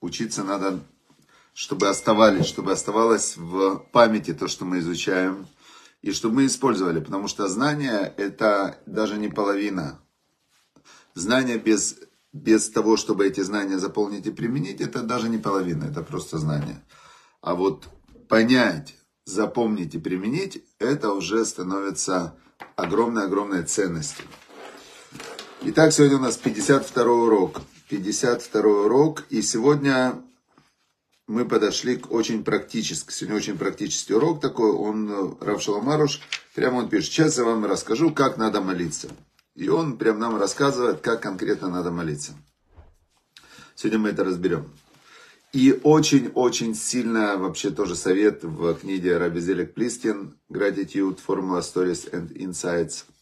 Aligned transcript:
Учиться 0.00 0.42
надо, 0.42 0.80
чтобы 1.52 1.88
оставались, 1.88 2.46
чтобы 2.46 2.72
оставалось 2.72 3.36
в 3.36 3.84
памяти 3.92 4.34
то, 4.34 4.48
что 4.48 4.64
мы 4.64 4.80
изучаем, 4.80 5.46
и 6.02 6.12
чтобы 6.12 6.36
мы 6.36 6.46
использовали, 6.46 7.00
потому 7.00 7.28
что 7.28 7.46
знание 7.48 8.12
это 8.16 8.80
даже 8.86 9.18
не 9.18 9.28
половина. 9.28 10.00
Знание 11.14 11.58
без, 11.58 11.96
без 12.32 12.68
того, 12.70 12.96
чтобы 12.96 13.26
эти 13.26 13.40
знания 13.40 13.78
заполнить 13.78 14.26
и 14.26 14.30
применить, 14.30 14.80
это 14.80 15.02
даже 15.02 15.28
не 15.28 15.38
половина, 15.38 15.84
это 15.84 16.02
просто 16.02 16.38
знание. 16.38 16.84
А 17.40 17.54
вот 17.54 17.88
понять, 18.28 18.96
запомнить 19.24 19.94
и 19.94 19.98
применить, 19.98 20.64
это 20.78 21.12
уже 21.12 21.44
становится 21.44 22.36
огромной-огромной 22.76 23.62
ценностью. 23.64 24.24
Итак, 25.60 25.92
сегодня 25.92 26.18
у 26.18 26.20
нас 26.20 26.36
52 26.36 27.04
урок. 27.04 27.62
52 27.88 28.62
урок. 28.62 29.24
И 29.28 29.42
сегодня 29.42 30.22
мы 31.26 31.44
подошли 31.44 31.96
к 31.96 32.12
очень 32.12 32.44
практически. 32.44 33.12
Сегодня 33.12 33.36
очень 33.38 33.58
практический 33.58 34.14
урок 34.14 34.40
такой. 34.40 34.70
Он, 34.70 35.36
Равшаламаруш, 35.40 36.20
прямо 36.54 36.76
он 36.76 36.88
пишет. 36.88 37.10
Сейчас 37.10 37.38
я 37.38 37.44
вам 37.44 37.64
расскажу, 37.64 38.12
как 38.12 38.38
надо 38.38 38.60
молиться. 38.60 39.08
И 39.56 39.68
он 39.68 39.98
прям 39.98 40.20
нам 40.20 40.38
рассказывает, 40.38 41.00
как 41.00 41.22
конкретно 41.22 41.68
надо 41.68 41.90
молиться. 41.90 42.34
Сегодня 43.74 43.98
мы 43.98 44.08
это 44.10 44.22
разберем. 44.22 44.70
И 45.52 45.80
очень-очень 45.82 46.76
сильно 46.76 47.36
вообще 47.36 47.70
тоже 47.70 47.96
совет 47.96 48.44
в 48.44 48.74
книге 48.74 49.18
Раби 49.18 49.40
Зелек 49.40 49.74
Плистин 49.74 50.38
Gratitude, 50.48 51.18
Formula 51.26 51.60
Stories 51.60 52.08
and 52.12 52.32
Insights– 52.32 53.04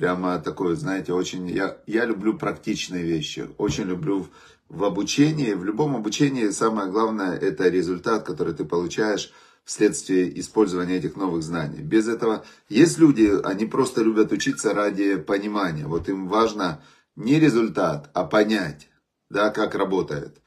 прямо 0.00 0.38
такое, 0.38 0.76
знаете, 0.76 1.12
очень... 1.12 1.46
Я, 1.50 1.76
я 1.86 2.06
люблю 2.06 2.38
практичные 2.38 3.02
вещи, 3.02 3.50
очень 3.58 3.84
люблю 3.84 4.22
в, 4.22 4.30
в 4.70 4.84
обучении, 4.84 5.52
в 5.52 5.62
любом 5.62 5.94
обучении 5.94 6.48
самое 6.48 6.90
главное 6.90 7.36
это 7.36 7.68
результат, 7.68 8.24
который 8.24 8.54
ты 8.54 8.64
получаешь 8.64 9.30
вследствие 9.62 10.40
использования 10.40 10.96
этих 10.96 11.16
новых 11.16 11.42
знаний. 11.42 11.82
Без 11.82 12.08
этого 12.08 12.46
есть 12.70 12.96
люди, 12.96 13.30
они 13.44 13.66
просто 13.66 14.00
любят 14.02 14.32
учиться 14.32 14.72
ради 14.72 15.16
понимания. 15.16 15.86
Вот 15.86 16.08
им 16.08 16.28
важно 16.28 16.82
не 17.14 17.38
результат, 17.38 18.08
а 18.14 18.24
понять, 18.24 18.88
да, 19.28 19.50
как 19.50 19.74
работает. 19.74 20.40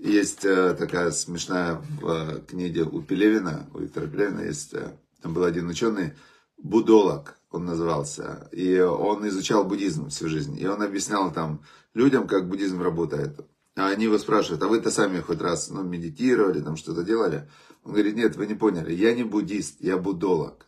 Есть 0.00 0.44
э, 0.44 0.74
такая 0.74 1.12
смешная 1.12 1.74
в 2.00 2.08
э, 2.08 2.40
книге 2.40 2.82
у 2.82 3.00
Пелевина, 3.02 3.68
у 3.72 3.78
Виктора 3.78 4.08
Пелевина 4.08 4.40
есть, 4.40 4.74
э, 4.74 4.96
там 5.22 5.32
был 5.32 5.44
один 5.44 5.68
ученый, 5.68 6.12
будолог 6.58 7.38
он 7.50 7.64
назывался. 7.64 8.48
И 8.52 8.78
он 8.78 9.26
изучал 9.28 9.64
буддизм 9.64 10.08
всю 10.08 10.28
жизнь. 10.28 10.58
И 10.60 10.66
он 10.66 10.82
объяснял 10.82 11.32
там 11.32 11.62
людям, 11.94 12.26
как 12.26 12.48
буддизм 12.48 12.82
работает. 12.82 13.40
А 13.76 13.88
они 13.88 14.04
его 14.04 14.18
спрашивают, 14.18 14.62
а 14.62 14.68
вы-то 14.68 14.90
сами 14.90 15.20
хоть 15.20 15.40
раз 15.40 15.68
ну, 15.68 15.82
медитировали, 15.82 16.60
там 16.60 16.76
что-то 16.76 17.02
делали? 17.02 17.48
Он 17.84 17.92
говорит, 17.92 18.16
нет, 18.16 18.36
вы 18.36 18.46
не 18.46 18.54
поняли, 18.54 18.92
я 18.92 19.14
не 19.14 19.22
буддист, 19.22 19.76
я 19.80 19.98
буддолог. 19.98 20.66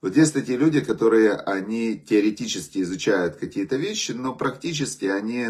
Вот 0.00 0.16
есть 0.16 0.32
такие 0.32 0.56
люди, 0.56 0.80
которые, 0.80 1.32
они 1.32 1.98
теоретически 1.98 2.82
изучают 2.82 3.36
какие-то 3.36 3.76
вещи, 3.76 4.12
но 4.12 4.34
практически 4.34 5.06
они 5.06 5.48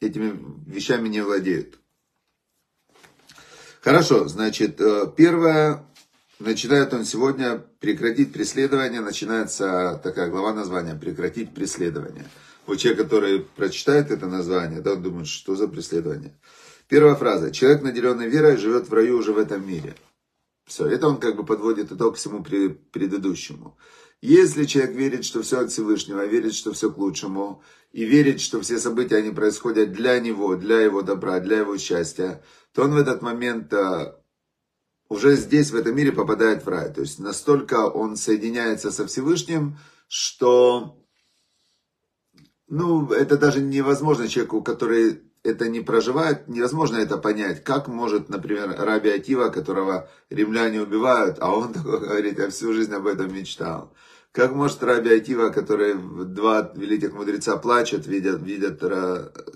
этими 0.00 0.32
вещами 0.66 1.08
не 1.08 1.20
владеют. 1.20 1.78
Хорошо, 3.82 4.28
значит, 4.28 4.80
э, 4.80 5.12
первое, 5.16 5.86
Начинает 6.40 6.94
он 6.94 7.04
сегодня 7.04 7.62
прекратить 7.80 8.32
преследование, 8.32 9.02
начинается 9.02 10.00
такая 10.02 10.30
глава 10.30 10.54
названия 10.54 10.94
«Прекратить 10.94 11.52
преследование». 11.52 12.26
Вот 12.66 12.78
человек, 12.78 13.02
который 13.02 13.40
прочитает 13.40 14.10
это 14.10 14.26
название, 14.26 14.80
да, 14.80 14.94
он 14.94 15.02
думает, 15.02 15.26
что 15.26 15.54
за 15.54 15.68
преследование. 15.68 16.34
Первая 16.88 17.14
фраза. 17.14 17.50
Человек, 17.50 17.82
наделенный 17.82 18.30
верой, 18.30 18.56
живет 18.56 18.88
в 18.88 18.94
раю 18.94 19.18
уже 19.18 19.34
в 19.34 19.38
этом 19.38 19.66
мире. 19.66 19.94
Все, 20.66 20.86
это 20.86 21.08
он 21.08 21.20
как 21.20 21.36
бы 21.36 21.44
подводит 21.44 21.92
итог 21.92 22.16
всему 22.16 22.42
предыдущему. 22.42 23.76
Если 24.22 24.64
человек 24.64 24.94
верит, 24.94 25.26
что 25.26 25.42
все 25.42 25.60
от 25.60 25.70
Всевышнего, 25.70 26.24
верит, 26.24 26.54
что 26.54 26.72
все 26.72 26.90
к 26.90 26.96
лучшему, 26.96 27.62
и 27.92 28.04
верит, 28.04 28.40
что 28.40 28.62
все 28.62 28.78
события, 28.78 29.16
они 29.16 29.30
происходят 29.30 29.92
для 29.92 30.18
него, 30.20 30.56
для 30.56 30.80
его 30.80 31.02
добра, 31.02 31.40
для 31.40 31.58
его 31.58 31.76
счастья, 31.76 32.42
то 32.72 32.84
он 32.84 32.92
в 32.92 32.96
этот 32.96 33.20
момент 33.20 33.74
а, 33.74 34.19
уже 35.10 35.34
здесь, 35.34 35.72
в 35.72 35.76
этом 35.76 35.94
мире, 35.94 36.12
попадает 36.12 36.64
в 36.64 36.68
рай. 36.68 36.90
То 36.90 37.02
есть 37.02 37.18
настолько 37.18 37.88
он 37.88 38.16
соединяется 38.16 38.90
со 38.90 39.06
Всевышним, 39.06 39.76
что 40.08 40.96
ну, 42.68 43.10
это 43.10 43.36
даже 43.36 43.60
невозможно 43.60 44.28
человеку, 44.28 44.62
который 44.62 45.20
это 45.42 45.68
не 45.68 45.80
проживает, 45.80 46.46
невозможно 46.48 46.96
это 46.96 47.18
понять. 47.18 47.64
Как 47.64 47.88
может, 47.88 48.28
например, 48.28 48.74
Раби 48.78 49.10
Атива, 49.10 49.48
которого 49.48 50.08
римляне 50.30 50.80
убивают, 50.80 51.38
а 51.40 51.50
он 51.50 51.72
такой 51.74 52.00
говорит, 52.00 52.38
я 52.38 52.48
всю 52.48 52.72
жизнь 52.72 52.94
об 52.94 53.06
этом 53.06 53.34
мечтал. 53.34 53.92
Как 54.32 54.54
может 54.54 54.82
Раби 54.84 55.10
Атива, 55.12 55.50
который 55.50 55.94
два 55.94 56.70
великих 56.76 57.12
мудреца 57.12 57.56
плачут, 57.56 58.06
видят, 58.06 58.40
видят 58.40 58.80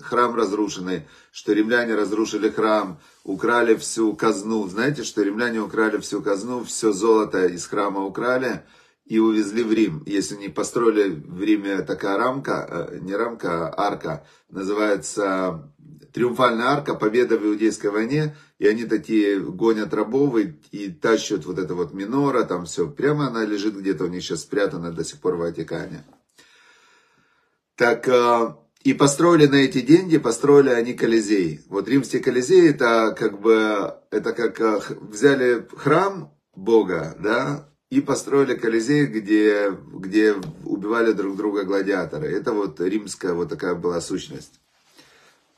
храм 0.01 0.35
разрушенный, 0.35 1.07
что 1.31 1.53
римляне 1.53 1.95
разрушили 1.95 2.49
храм, 2.49 2.99
украли 3.23 3.75
всю 3.75 4.13
казну. 4.15 4.67
Знаете, 4.67 5.03
что 5.03 5.23
римляне 5.23 5.61
украли 5.61 5.97
всю 5.99 6.21
казну, 6.21 6.65
все 6.65 6.91
золото 6.91 7.45
из 7.45 7.65
храма 7.65 8.03
украли 8.03 8.63
и 9.05 9.17
увезли 9.17 9.63
в 9.63 9.71
Рим. 9.71 10.03
Если 10.05 10.35
не 10.35 10.49
построили 10.49 11.09
в 11.09 11.41
Риме 11.41 11.81
такая 11.83 12.17
рамка, 12.17 12.89
э, 12.91 12.99
не 12.99 13.15
рамка, 13.15 13.69
а 13.69 13.87
арка, 13.87 14.25
называется 14.49 15.71
Триумфальная 16.15 16.67
арка, 16.67 16.95
победа 16.95 17.37
в 17.37 17.45
Иудейской 17.45 17.89
войне, 17.89 18.37
и 18.57 18.65
они 18.65 18.85
такие 18.85 19.37
гонят 19.37 19.93
рабов 19.93 20.37
и, 20.37 20.57
и 20.71 20.89
тащат 20.89 21.45
вот 21.45 21.59
это 21.59 21.75
вот 21.75 21.93
минора, 21.93 22.45
там 22.45 22.63
все, 22.63 22.87
прямо 22.89 23.27
она 23.27 23.43
лежит 23.43 23.77
где-то 23.77 24.05
у 24.05 24.07
них 24.07 24.23
сейчас 24.23 24.43
спрятана 24.43 24.93
до 24.93 25.03
сих 25.03 25.19
пор 25.19 25.35
в 25.35 25.39
Ватикане. 25.39 26.05
Так, 27.75 28.07
э, 28.07 28.55
и 28.83 28.93
построили 28.93 29.47
на 29.47 29.55
эти 29.55 29.81
деньги, 29.81 30.17
построили 30.17 30.69
они 30.69 30.93
Колизей. 30.93 31.59
Вот 31.67 31.89
римский 31.89 32.19
Колизей, 32.19 32.69
это 32.69 33.13
как 33.19 33.41
бы, 33.41 33.95
это 34.09 34.31
как 34.31 34.61
э, 34.61 34.79
взяли 35.01 35.67
храм 35.75 36.33
Бога, 36.55 37.17
да, 37.19 37.67
и 37.89 37.99
построили 37.99 38.55
Колизей, 38.55 39.05
где, 39.07 39.69
где 39.91 40.33
убивали 40.63 41.11
друг 41.11 41.35
друга 41.35 41.63
гладиаторы. 41.63 42.27
Это 42.27 42.53
вот 42.53 42.79
римская 42.79 43.33
вот 43.33 43.49
такая 43.49 43.75
была 43.75 43.99
сущность. 43.99 44.61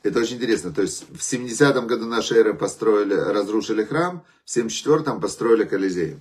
Это 0.07 0.19
очень 0.21 0.37
интересно. 0.37 0.71
То 0.71 0.83
есть 0.83 1.03
в 1.09 1.19
70-м 1.19 1.85
году 1.85 2.05
нашей 2.05 2.37
эры 2.37 2.53
построили, 2.53 3.13
разрушили 3.13 3.83
храм, 3.83 4.25
в 4.45 4.57
74-м 4.57 5.19
построили 5.19 5.65
Колизей. 5.65 6.17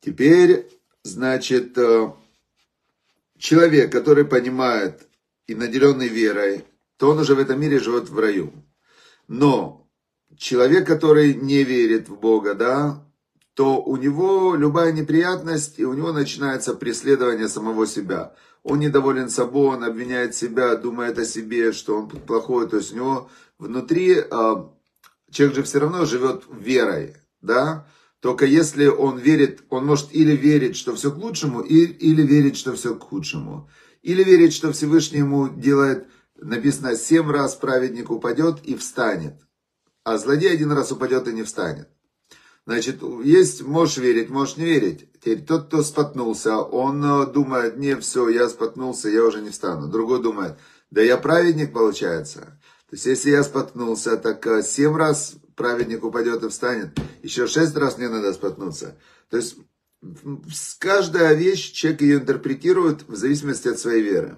Теперь, 0.00 0.70
значит, 1.02 1.76
э, 1.76 2.12
человек, 3.36 3.92
который 3.92 4.24
понимает 4.24 5.06
и 5.46 5.54
наделенный 5.54 6.08
верой, 6.08 6.64
то 6.96 7.10
он 7.10 7.18
уже 7.18 7.34
в 7.34 7.40
этом 7.40 7.60
мире 7.60 7.78
живет 7.78 8.08
в 8.08 8.18
раю. 8.18 8.54
Но 9.28 9.86
человек, 10.38 10.86
который 10.86 11.34
не 11.34 11.62
верит 11.62 12.08
в 12.08 12.18
Бога, 12.18 12.54
да, 12.54 13.06
то 13.52 13.82
у 13.82 13.98
него 13.98 14.54
любая 14.54 14.92
неприятность, 14.92 15.78
и 15.78 15.84
у 15.84 15.92
него 15.92 16.12
начинается 16.12 16.72
преследование 16.72 17.48
самого 17.48 17.86
себя 17.86 18.34
он 18.68 18.80
недоволен 18.80 19.28
собой, 19.30 19.76
он 19.76 19.84
обвиняет 19.84 20.34
себя, 20.34 20.74
думает 20.74 21.16
о 21.18 21.24
себе, 21.24 21.70
что 21.70 21.98
он 21.98 22.08
плохой. 22.08 22.68
То 22.68 22.78
есть 22.78 22.92
у 22.92 22.96
него 22.96 23.30
внутри 23.58 24.18
а, 24.18 24.72
человек 25.30 25.54
же 25.54 25.62
все 25.62 25.78
равно 25.78 26.04
живет 26.04 26.42
верой, 26.50 27.14
да? 27.40 27.86
Только 28.18 28.44
если 28.44 28.88
он 28.88 29.18
верит, 29.18 29.62
он 29.68 29.86
может 29.86 30.12
или 30.12 30.34
верить, 30.34 30.76
что 30.76 30.96
все 30.96 31.12
к 31.12 31.16
лучшему, 31.16 31.60
или, 31.60 31.92
или 31.92 32.22
верить, 32.22 32.56
что 32.56 32.72
все 32.72 32.96
к 32.96 33.04
худшему. 33.04 33.70
Или 34.02 34.24
верить, 34.24 34.52
что 34.52 34.72
Всевышний 34.72 35.18
ему 35.18 35.48
делает, 35.48 36.08
написано, 36.34 36.96
семь 36.96 37.30
раз 37.30 37.54
праведник 37.54 38.10
упадет 38.10 38.64
и 38.64 38.74
встанет. 38.74 39.34
А 40.02 40.18
злодей 40.18 40.52
один 40.52 40.72
раз 40.72 40.90
упадет 40.90 41.28
и 41.28 41.32
не 41.32 41.44
встанет. 41.44 41.88
Значит, 42.66 43.00
есть, 43.22 43.62
можешь 43.62 43.98
верить, 43.98 44.28
можешь 44.28 44.56
не 44.56 44.64
верить. 44.64 45.08
Теперь 45.12 45.44
тот, 45.44 45.68
кто 45.68 45.82
споткнулся, 45.82 46.56
он 46.56 47.04
э, 47.04 47.26
думает, 47.26 47.76
не, 47.76 47.94
все, 47.96 48.28
я 48.28 48.48
споткнулся, 48.48 49.08
я 49.08 49.24
уже 49.24 49.40
не 49.40 49.50
встану. 49.50 49.86
Другой 49.86 50.20
думает, 50.20 50.58
да 50.90 51.00
я 51.00 51.16
праведник 51.16 51.72
получается. 51.72 52.58
То 52.88 52.96
есть, 52.96 53.06
если 53.06 53.30
я 53.30 53.44
споткнулся, 53.44 54.16
так 54.16 54.44
э, 54.48 54.64
семь 54.64 54.96
раз 54.96 55.36
праведник 55.54 56.04
упадет 56.04 56.42
и 56.42 56.48
встанет. 56.48 56.98
Еще 57.22 57.46
шесть 57.46 57.76
раз 57.76 57.98
мне 57.98 58.08
надо 58.08 58.32
споткнуться. 58.32 58.98
То 59.30 59.36
есть, 59.36 59.56
каждая 60.80 61.34
вещь, 61.34 61.70
человек 61.70 62.00
ее 62.02 62.16
интерпретирует 62.16 63.08
в 63.08 63.14
зависимости 63.14 63.68
от 63.68 63.78
своей 63.78 64.02
веры. 64.02 64.36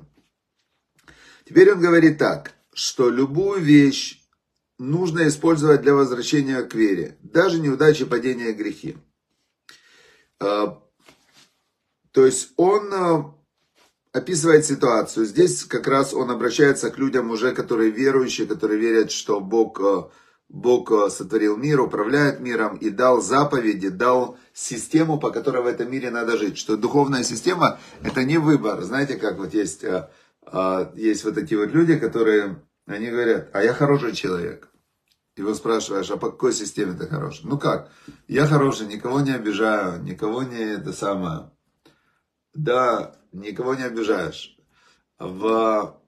Теперь 1.47 1.73
он 1.73 1.81
говорит 1.81 2.19
так, 2.19 2.53
что 2.75 3.09
любую 3.09 3.63
вещь, 3.63 4.23
нужно 4.79 5.27
использовать 5.29 5.83
для 5.83 5.95
возвращения 5.95 6.63
к 6.63 6.75
вере. 6.75 7.19
Даже 7.23 7.61
неудачи, 7.61 8.05
падения, 8.05 8.53
грехи. 8.53 8.97
А, 10.41 10.81
то 12.13 12.25
есть 12.25 12.53
он 12.57 12.93
а, 12.93 13.35
описывает 14.13 14.65
ситуацию. 14.65 15.27
Здесь 15.27 15.65
как 15.65 15.89
раз 15.89 16.15
он 16.15 16.31
обращается 16.31 16.91
к 16.91 16.99
людям 16.99 17.31
уже, 17.31 17.53
которые 17.53 17.91
верующие, 17.91 18.47
которые 18.47 18.79
верят, 18.79 19.11
что 19.11 19.41
Бог, 19.41 19.81
э, 19.81 20.05
Бог 20.49 21.11
сотворил 21.11 21.57
мир, 21.57 21.81
управляет 21.81 22.41
миром 22.41 22.77
и 22.77 22.91
дал 22.91 23.21
заповеди, 23.21 23.89
дал 23.89 24.39
систему, 24.55 25.19
по 25.19 25.31
которой 25.31 25.63
в 25.63 25.67
этом 25.67 25.91
мире 25.91 26.11
надо 26.11 26.39
жить. 26.39 26.57
Что 26.57 26.77
духовная 26.77 27.25
система 27.25 27.81
это 28.03 28.25
не 28.25 28.39
выбор. 28.39 28.81
Знаете, 28.83 29.17
как 29.17 29.39
вот 29.39 29.53
есть, 29.53 29.85
есть 30.95 31.25
вот 31.25 31.35
такие 31.35 31.61
вот 31.61 31.73
люди, 31.73 31.99
которые, 31.99 32.63
они 32.89 33.11
говорят, 33.11 33.51
а 33.53 33.63
я 33.63 33.75
хороший 33.75 34.15
человек. 34.15 34.69
Его 35.37 35.55
спрашиваешь, 35.55 36.11
а 36.11 36.17
по 36.17 36.31
какой 36.31 36.53
системе 36.53 36.95
ты 36.95 37.07
хороший? 37.07 37.43
Ну 37.45 37.59
как? 37.59 37.93
Я 38.27 38.47
хороший, 38.47 38.87
никого 38.87 39.21
не 39.21 39.33
обижаю, 39.33 40.03
никого 40.03 40.43
не 40.43 40.59
это 40.59 40.93
самое. 40.93 41.51
Да, 42.55 43.15
никого 43.33 43.75
не 43.75 43.85
обижаешь. 43.85 44.57
В... 45.19 46.01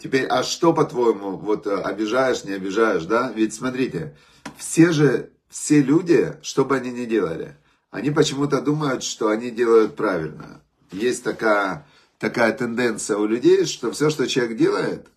Теперь, 0.00 0.26
а 0.26 0.42
что, 0.42 0.72
по-твоему, 0.72 1.36
вот 1.36 1.66
э, 1.66 1.74
обижаешь, 1.74 2.44
не 2.44 2.52
обижаешь, 2.52 3.04
да? 3.04 3.30
Ведь 3.32 3.54
смотрите, 3.54 4.16
все 4.56 4.90
же, 4.92 5.30
все 5.48 5.82
люди, 5.82 6.36
что 6.42 6.64
бы 6.64 6.76
они 6.76 6.90
ни 6.90 7.04
делали, 7.04 7.56
они 7.90 8.10
почему-то 8.10 8.62
думают, 8.62 9.04
что 9.04 9.28
они 9.28 9.50
делают 9.50 9.96
правильно. 9.96 10.62
Есть 10.90 11.22
такая, 11.22 11.86
такая 12.20 12.52
тенденция 12.52 13.16
у 13.16 13.26
людей, 13.26 13.64
что 13.64 13.90
все, 13.90 14.10
что 14.10 14.28
человек 14.28 14.56
делает, 14.56 15.08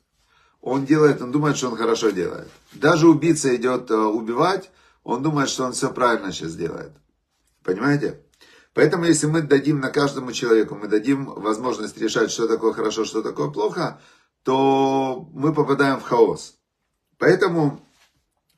он 0.61 0.85
делает, 0.85 1.21
он 1.21 1.31
думает, 1.31 1.57
что 1.57 1.69
он 1.69 1.75
хорошо 1.75 2.09
делает. 2.09 2.47
Даже 2.71 3.07
убийца 3.07 3.53
идет 3.55 3.91
э, 3.91 3.95
убивать, 3.95 4.71
он 5.03 5.21
думает, 5.21 5.50
что 5.50 5.65
он 5.65 5.73
все 5.73 5.91
правильно 5.91 6.31
сейчас 6.31 6.55
делает. 6.55 6.94
Понимаете? 7.61 8.21
Поэтому, 8.73 9.03
если 9.03 9.27
мы 9.27 9.41
дадим 9.41 9.81
на 9.81 9.89
каждому 9.89 10.31
человеку, 10.31 10.75
мы 10.75 10.88
дадим 10.88 11.25
возможность 11.25 11.97
решать, 11.97 12.31
что 12.31 12.47
такое 12.47 12.71
хорошо, 12.71 13.03
что 13.03 13.21
такое 13.21 13.51
плохо, 13.51 14.01
то 14.44 15.29
мы 15.33 15.53
попадаем 15.53 16.00
в 16.00 16.03
хаос. 16.03 16.55
Поэтому 17.17 17.85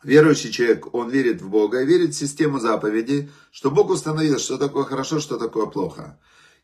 верующий 0.03 0.51
человек, 0.51 0.93
он 0.93 1.09
верит 1.09 1.41
в 1.41 1.49
Бога, 1.49 1.83
верит 1.83 2.11
в 2.11 2.17
систему 2.17 2.59
заповедей, 2.59 3.31
что 3.51 3.71
Бог 3.71 3.89
установил, 3.89 4.37
что 4.37 4.59
такое 4.59 4.83
хорошо, 4.83 5.19
что 5.19 5.37
такое 5.37 5.65
плохо. 5.65 6.19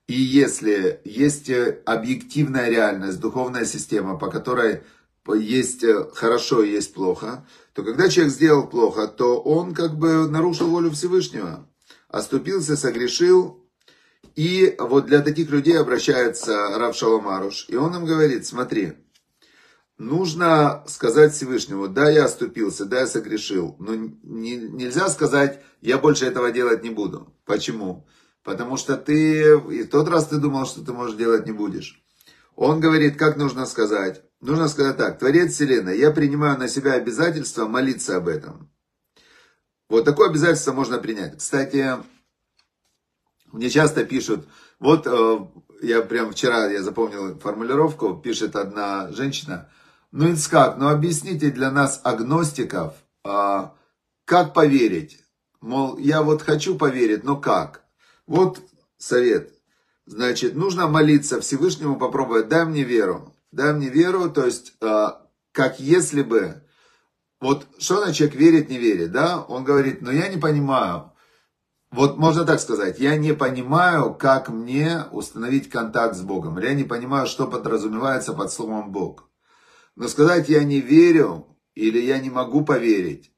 И 0.07 0.13
если 0.13 1.01
есть 1.05 1.49
объективная 1.85 2.69
реальность, 2.69 3.19
духовная 3.19 3.65
система, 3.65 4.17
по 4.17 4.29
которой 4.29 4.83
есть 5.33 5.85
хорошо 6.13 6.63
и 6.63 6.71
есть 6.71 6.93
плохо, 6.93 7.45
то 7.73 7.83
когда 7.83 8.09
человек 8.09 8.33
сделал 8.33 8.67
плохо, 8.67 9.07
то 9.07 9.39
он 9.39 9.73
как 9.73 9.97
бы 9.97 10.27
нарушил 10.27 10.67
волю 10.67 10.91
Всевышнего 10.91 11.67
оступился, 12.11 12.77
согрешил. 12.77 13.65
И 14.35 14.75
вот 14.79 15.07
для 15.07 15.21
таких 15.21 15.49
людей 15.49 15.77
обращается 15.77 16.77
Рав 16.77 16.95
Шаломаруш. 16.95 17.65
И 17.69 17.75
он 17.75 17.95
им 17.95 18.05
говорит, 18.05 18.45
смотри, 18.45 18.93
нужно 19.97 20.83
сказать 20.87 21.33
Всевышнему, 21.33 21.87
да, 21.87 22.09
я 22.09 22.25
оступился, 22.25 22.85
да, 22.85 23.01
я 23.01 23.07
согрешил. 23.07 23.75
Но 23.79 23.95
не, 23.95 24.55
нельзя 24.55 25.09
сказать, 25.09 25.61
я 25.81 25.97
больше 25.97 26.25
этого 26.25 26.51
делать 26.51 26.83
не 26.83 26.89
буду. 26.89 27.33
Почему? 27.45 28.07
Потому 28.43 28.77
что 28.77 28.97
ты, 28.97 29.55
и 29.71 29.83
в 29.83 29.89
тот 29.89 30.07
раз 30.07 30.27
ты 30.27 30.37
думал, 30.37 30.65
что 30.65 30.83
ты 30.83 30.93
можешь 30.93 31.15
делать 31.15 31.45
не 31.45 31.51
будешь. 31.51 32.01
Он 32.55 32.79
говорит, 32.79 33.17
как 33.17 33.37
нужно 33.37 33.65
сказать? 33.65 34.23
Нужно 34.41 34.67
сказать 34.67 34.97
так, 34.97 35.19
Творец 35.19 35.53
Вселенной, 35.53 35.99
я 35.99 36.11
принимаю 36.11 36.57
на 36.57 36.67
себя 36.67 36.93
обязательство 36.93 37.67
молиться 37.67 38.17
об 38.17 38.27
этом. 38.27 38.71
Вот 39.87 40.05
такое 40.05 40.29
обязательство 40.29 40.71
можно 40.73 40.97
принять. 40.97 41.37
Кстати, 41.37 41.97
мне 43.51 43.69
часто 43.69 44.05
пишут, 44.05 44.47
вот 44.79 45.05
э, 45.05 45.39
я 45.81 46.01
прям 46.01 46.31
вчера, 46.31 46.67
я 46.67 46.81
запомнил 46.81 47.37
формулировку, 47.39 48.15
пишет 48.15 48.55
одна 48.55 49.11
женщина, 49.11 49.69
ну 50.11 50.31
Ицкак, 50.31 50.77
ну 50.77 50.89
объясните 50.89 51.51
для 51.51 51.69
нас, 51.71 52.01
агностиков, 52.03 52.95
а, 53.23 53.75
как 54.25 54.53
поверить? 54.53 55.19
Мол, 55.61 55.97
я 55.97 56.21
вот 56.23 56.41
хочу 56.41 56.75
поверить, 56.75 57.23
но 57.23 57.37
как? 57.37 57.80
Вот 58.31 58.61
совет. 58.97 59.51
Значит, 60.05 60.55
нужно 60.55 60.87
молиться 60.87 61.41
Всевышнему, 61.41 61.99
попробовать, 61.99 62.47
дай 62.47 62.65
мне 62.65 62.83
веру. 62.83 63.35
Дай 63.51 63.73
мне 63.73 63.89
веру, 63.89 64.29
то 64.29 64.45
есть, 64.45 64.73
а, 64.79 65.27
как 65.51 65.81
если 65.81 66.21
бы 66.21 66.63
вот 67.41 67.67
что 67.77 67.99
на 67.99 68.13
человек 68.13 68.37
верит, 68.37 68.69
не 68.69 68.77
верит, 68.77 69.11
да? 69.11 69.41
Он 69.41 69.65
говорит, 69.65 70.01
но 70.01 70.13
я 70.13 70.29
не 70.29 70.37
понимаю. 70.37 71.11
Вот 71.91 72.17
можно 72.17 72.45
так 72.45 72.61
сказать, 72.61 72.99
я 72.99 73.17
не 73.17 73.33
понимаю, 73.33 74.13
как 74.13 74.47
мне 74.47 75.03
установить 75.11 75.69
контакт 75.69 76.15
с 76.15 76.21
Богом. 76.21 76.57
Я 76.57 76.73
не 76.73 76.85
понимаю, 76.85 77.27
что 77.27 77.47
подразумевается 77.47 78.31
под 78.31 78.49
словом 78.49 78.93
Бог. 78.93 79.29
Но 79.97 80.07
сказать 80.07 80.47
я 80.47 80.63
не 80.63 80.79
верю, 80.79 81.57
или 81.75 81.99
я 81.99 82.19
не 82.19 82.29
могу 82.29 82.63
поверить, 82.63 83.33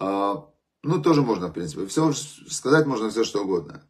а, 0.00 0.48
ну, 0.84 1.00
тоже 1.00 1.22
можно, 1.22 1.48
в 1.48 1.52
принципе. 1.52 1.86
Все, 1.86 2.12
сказать 2.12 2.86
можно 2.86 3.10
все, 3.10 3.22
что 3.22 3.44
угодно. 3.44 3.84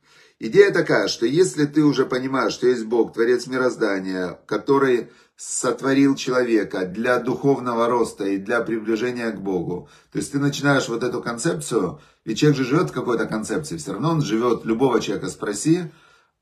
Идея 0.47 0.71
такая, 0.73 1.09
что 1.09 1.25
если 1.25 1.65
ты 1.65 1.83
уже 1.83 2.05
понимаешь, 2.05 2.53
что 2.53 2.67
есть 2.67 2.85
Бог, 2.85 3.15
Творец 3.15 3.47
мироздания, 3.47 4.39
который 4.45 5.11
сотворил 5.37 6.17
человека 6.17 6.85
для 6.85 7.19
духовного 7.19 7.89
роста 7.89 8.27
и 8.27 8.37
для 8.37 8.61
приближения 8.61 9.31
к 9.31 9.41
Богу. 9.41 9.89
То 10.13 10.19
есть 10.19 10.33
ты 10.33 10.39
начинаешь 10.39 10.87
вот 10.91 11.03
эту 11.03 11.23
концепцию, 11.23 11.99
ведь 12.27 12.41
человек 12.41 12.59
же 12.59 12.65
живет 12.67 12.91
в 12.91 12.93
какой-то 12.93 13.25
концепции, 13.25 13.79
все 13.79 13.93
равно 13.93 14.11
он 14.11 14.21
живет, 14.21 14.67
любого 14.67 15.01
человека 15.01 15.31
спроси, 15.31 15.85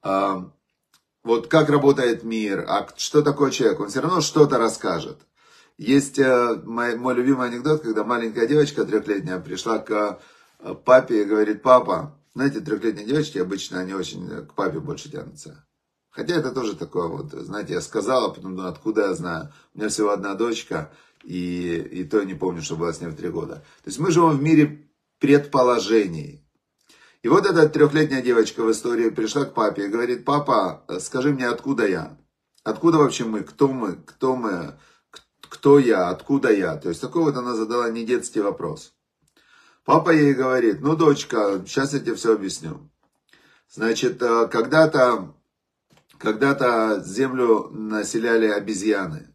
а, 0.02 0.50
вот 1.22 1.46
как 1.46 1.70
работает 1.70 2.24
мир, 2.24 2.64
а 2.68 2.88
что 2.96 3.22
такое 3.22 3.52
человек, 3.52 3.78
он 3.78 3.88
все 3.88 4.00
равно 4.00 4.20
что-то 4.20 4.58
расскажет. 4.58 5.20
Есть 5.78 6.18
а, 6.18 6.60
мой, 6.64 6.96
мой 6.96 7.14
любимый 7.14 7.46
анекдот, 7.46 7.82
когда 7.82 8.02
маленькая 8.02 8.48
девочка 8.48 8.84
трехлетняя 8.84 9.38
пришла 9.38 9.78
к 9.78 10.18
а, 10.58 10.74
папе 10.74 11.22
и 11.22 11.24
говорит, 11.24 11.62
папа, 11.62 12.18
знаете, 12.34 12.60
трехлетние 12.60 13.06
девочки 13.06 13.38
обычно, 13.38 13.80
они 13.80 13.94
очень 13.94 14.46
к 14.46 14.54
папе 14.54 14.80
больше 14.80 15.10
тянутся. 15.10 15.66
Хотя 16.10 16.36
это 16.36 16.52
тоже 16.52 16.76
такое 16.76 17.08
вот, 17.08 17.32
знаете, 17.32 17.74
я 17.74 17.80
сказала, 17.80 18.28
потом 18.28 18.54
думаю, 18.54 18.70
откуда 18.70 19.08
я 19.08 19.14
знаю. 19.14 19.52
У 19.74 19.78
меня 19.78 19.88
всего 19.88 20.10
одна 20.10 20.34
дочка, 20.34 20.92
и, 21.24 21.76
и 21.76 22.04
то 22.04 22.18
я 22.20 22.24
не 22.24 22.34
помню, 22.34 22.62
что 22.62 22.76
было 22.76 22.92
с 22.92 23.00
ней 23.00 23.08
в 23.08 23.16
три 23.16 23.28
года. 23.30 23.56
То 23.82 23.88
есть 23.88 23.98
мы 23.98 24.10
живем 24.10 24.36
в 24.36 24.42
мире 24.42 24.90
предположений. 25.18 26.46
И 27.22 27.28
вот 27.28 27.46
эта 27.46 27.68
трехлетняя 27.68 28.20
девочка 28.20 28.62
в 28.62 28.70
истории 28.70 29.08
пришла 29.08 29.44
к 29.44 29.54
папе 29.54 29.86
и 29.86 29.88
говорит, 29.88 30.24
папа, 30.24 30.84
скажи 31.00 31.32
мне, 31.32 31.46
откуда 31.46 31.86
я? 31.86 32.18
Откуда 32.64 32.98
вообще 32.98 33.24
мы? 33.24 33.42
Кто 33.42 33.68
мы? 33.68 33.94
Кто 33.94 34.36
мы? 34.36 34.78
Кто 35.40 35.78
я? 35.78 36.08
Откуда 36.08 36.52
я? 36.52 36.76
То 36.76 36.88
есть 36.88 37.00
такой 37.00 37.22
вот 37.22 37.36
она 37.36 37.54
задала 37.54 37.88
не 37.90 38.04
детский 38.04 38.40
вопрос. 38.40 38.92
Папа 39.84 40.10
ей 40.10 40.34
говорит, 40.34 40.80
ну, 40.80 40.96
дочка, 40.96 41.62
сейчас 41.66 41.92
я 41.92 42.00
тебе 42.00 42.14
все 42.14 42.34
объясню. 42.34 42.90
Значит, 43.68 44.22
э, 44.22 44.48
когда-то 44.48 45.34
когда-то 46.22 47.02
землю 47.04 47.68
населяли 47.72 48.46
обезьяны. 48.46 49.34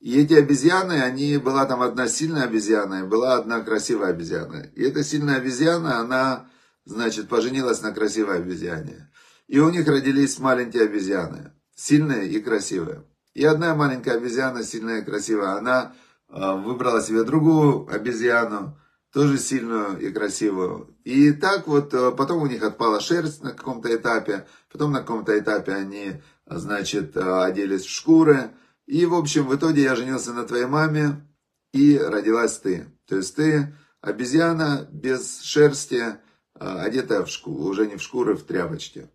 И 0.00 0.18
эти 0.18 0.32
обезьяны, 0.34 1.02
они, 1.02 1.36
была 1.36 1.66
там 1.66 1.82
одна 1.82 2.08
сильная 2.08 2.44
обезьяна 2.44 3.00
и 3.00 3.06
была 3.06 3.34
одна 3.34 3.60
красивая 3.60 4.10
обезьяна. 4.10 4.70
И 4.74 4.82
эта 4.82 5.04
сильная 5.04 5.36
обезьяна, 5.36 5.98
она, 5.98 6.48
значит, 6.84 7.28
поженилась 7.28 7.82
на 7.82 7.92
красивой 7.92 8.38
обезьяне. 8.38 9.10
И 9.48 9.58
у 9.58 9.68
них 9.70 9.86
родились 9.86 10.38
маленькие 10.38 10.84
обезьяны, 10.84 11.52
сильные 11.74 12.28
и 12.28 12.40
красивые. 12.40 13.04
И 13.34 13.44
одна 13.44 13.74
маленькая 13.74 14.16
обезьяна, 14.16 14.62
сильная 14.62 15.00
и 15.00 15.04
красивая, 15.04 15.56
она 15.56 15.94
а, 16.28 16.54
выбрала 16.54 17.02
себе 17.02 17.24
другую 17.24 17.86
обезьяну, 17.92 18.78
тоже 19.12 19.38
сильную 19.38 19.98
и 19.98 20.12
красивую. 20.12 20.96
И 21.04 21.32
так 21.32 21.66
вот, 21.66 21.94
э, 21.94 22.12
потом 22.12 22.42
у 22.42 22.46
них 22.46 22.62
отпала 22.62 23.00
шерсть 23.00 23.42
на 23.42 23.52
каком-то 23.52 23.94
этапе, 23.94 24.46
потом 24.70 24.92
на 24.92 25.00
каком-то 25.00 25.38
этапе 25.38 25.72
они, 25.72 26.22
значит, 26.46 27.16
э, 27.16 27.42
оделись 27.44 27.84
в 27.84 27.90
шкуры. 27.90 28.50
И, 28.86 29.06
в 29.06 29.14
общем, 29.14 29.46
в 29.46 29.54
итоге 29.54 29.82
я 29.82 29.96
женился 29.96 30.32
на 30.32 30.44
твоей 30.44 30.66
маме, 30.66 31.26
и 31.72 31.98
родилась 31.98 32.58
ты. 32.58 32.86
То 33.06 33.16
есть 33.16 33.36
ты 33.36 33.74
обезьяна 34.00 34.88
без 34.90 35.40
шерсти, 35.42 36.02
э, 36.02 36.16
одетая 36.58 37.24
в 37.24 37.28
шкуру, 37.28 37.64
уже 37.64 37.86
не 37.86 37.96
в 37.96 38.02
шкуры, 38.02 38.34
в 38.34 38.44
тряпочке. 38.44 39.10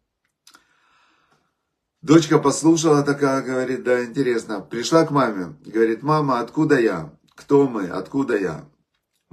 Дочка 2.01 2.37
послушала 2.37 3.03
такая, 3.03 3.41
говорит, 3.41 3.83
да, 3.83 4.03
интересно. 4.03 4.59
Пришла 4.59 5.05
к 5.05 5.11
маме, 5.11 5.55
говорит, 5.65 6.03
мама, 6.03 6.39
откуда 6.39 6.77
я? 6.77 7.17
Кто 7.35 7.67
мы? 7.67 7.87
Откуда 7.87 8.37
я? 8.37 8.65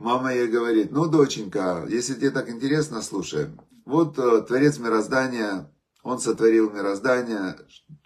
Мама 0.01 0.33
ей 0.33 0.47
говорит, 0.47 0.93
ну, 0.93 1.09
доченька, 1.09 1.85
если 1.87 2.15
тебе 2.15 2.31
так 2.31 2.49
интересно, 2.49 3.03
слушай. 3.03 3.49
Вот 3.85 4.19
э, 4.19 4.41
Творец 4.41 4.79
мироздания, 4.79 5.71
Он 6.03 6.19
сотворил 6.19 6.71
мироздание, 6.71 7.55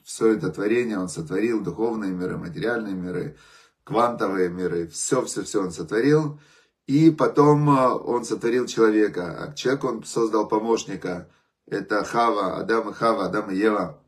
все 0.02 0.32
это 0.32 0.50
творение 0.50 0.98
Он 0.98 1.08
сотворил, 1.08 1.62
духовные 1.62 2.10
миры, 2.10 2.36
материальные 2.36 2.94
миры, 2.94 3.36
квантовые 3.84 4.48
миры, 4.48 4.88
все-все-все 4.88 5.62
Он 5.62 5.70
сотворил. 5.70 6.40
И 6.88 7.12
потом 7.12 7.70
э, 7.70 7.92
Он 7.92 8.24
сотворил 8.24 8.66
человека, 8.66 9.44
а 9.44 9.54
человек 9.54 9.84
Он 9.84 10.02
создал 10.02 10.48
помощника, 10.48 11.30
это 11.64 12.02
Хава, 12.02 12.56
Адам 12.56 12.90
и 12.90 12.92
Хава, 12.92 13.26
Адам 13.26 13.52
и 13.52 13.56
Ева. 13.56 14.02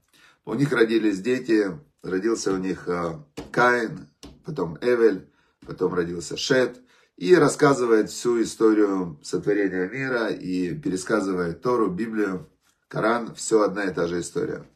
У 0.44 0.54
них 0.54 0.72
родились 0.72 1.20
дети, 1.20 1.78
родился 2.02 2.52
у 2.52 2.56
них 2.56 2.88
э, 2.88 3.16
Каин, 3.52 4.08
потом 4.44 4.76
Эвель, 4.80 5.30
потом 5.64 5.94
родился 5.94 6.36
Шет. 6.36 6.82
И 7.16 7.34
рассказывает 7.34 8.10
всю 8.10 8.42
историю 8.42 9.18
сотворения 9.22 9.88
мира 9.88 10.28
и 10.28 10.74
пересказывает 10.74 11.62
Тору, 11.62 11.88
Библию, 11.88 12.50
Коран, 12.88 13.34
все 13.34 13.62
одна 13.62 13.84
и 13.84 13.94
та 13.94 14.06
же 14.06 14.20
история. 14.20 14.68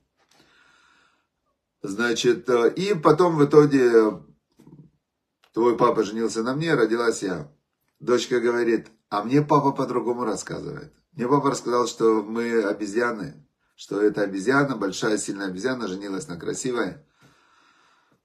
Значит, 1.83 2.49
э, 2.49 2.73
и 2.75 2.95
потом 2.95 3.37
в 3.37 3.45
итоге 3.45 4.23
твой 5.53 5.77
папа 5.77 6.03
женился 6.03 6.43
на 6.43 6.55
мне, 6.55 6.75
родилась 6.75 7.23
я. 7.23 7.53
Дочка 8.01 8.41
говорит, 8.41 8.89
а 9.11 9.23
мне 9.23 9.43
папа 9.43 9.73
по-другому 9.73 10.25
рассказывает. 10.25 10.95
Мне 11.13 11.29
папа 11.29 11.51
рассказал, 11.51 11.87
что 11.87 12.23
мы 12.23 12.63
обезьяны, 12.63 13.47
что 13.75 14.01
это 14.01 14.23
обезьяна, 14.23 14.77
большая 14.77 15.19
сильная 15.19 15.49
обезьяна, 15.49 15.89
женилась 15.89 16.29
на 16.29 16.39
красивой. 16.39 16.97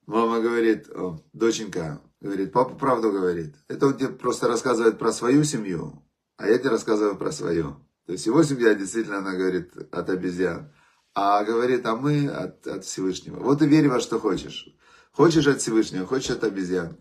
Мама 0.06 0.40
говорит, 0.40 0.88
доченька, 1.34 2.02
говорит, 2.26 2.52
папа 2.52 2.76
правду 2.76 3.12
говорит. 3.12 3.56
Это 3.68 3.88
он 3.88 3.98
тебе 3.98 4.10
просто 4.10 4.48
рассказывает 4.48 4.98
про 4.98 5.12
свою 5.12 5.44
семью, 5.44 6.04
а 6.38 6.48
я 6.48 6.58
тебе 6.58 6.70
рассказываю 6.70 7.18
про 7.18 7.32
свою. 7.32 7.78
То 8.06 8.14
есть 8.14 8.26
его 8.26 8.44
семья 8.44 8.74
действительно, 8.74 9.20
она 9.20 9.34
говорит, 9.34 9.72
от 9.92 10.10
обезьян. 10.10 10.72
А 11.14 11.44
говорит, 11.44 11.86
а 11.86 11.96
мы 11.96 12.28
от, 12.28 12.68
от 12.68 12.84
Всевышнего. 12.84 13.40
Вот 13.40 13.62
и 13.62 13.68
верь 13.68 13.88
во 13.88 14.00
что 14.00 14.20
хочешь. 14.20 14.68
Хочешь 15.12 15.48
от 15.48 15.62
Всевышнего, 15.62 16.06
хочешь 16.06 16.32
от 16.32 16.44
обезьян. 16.44 16.98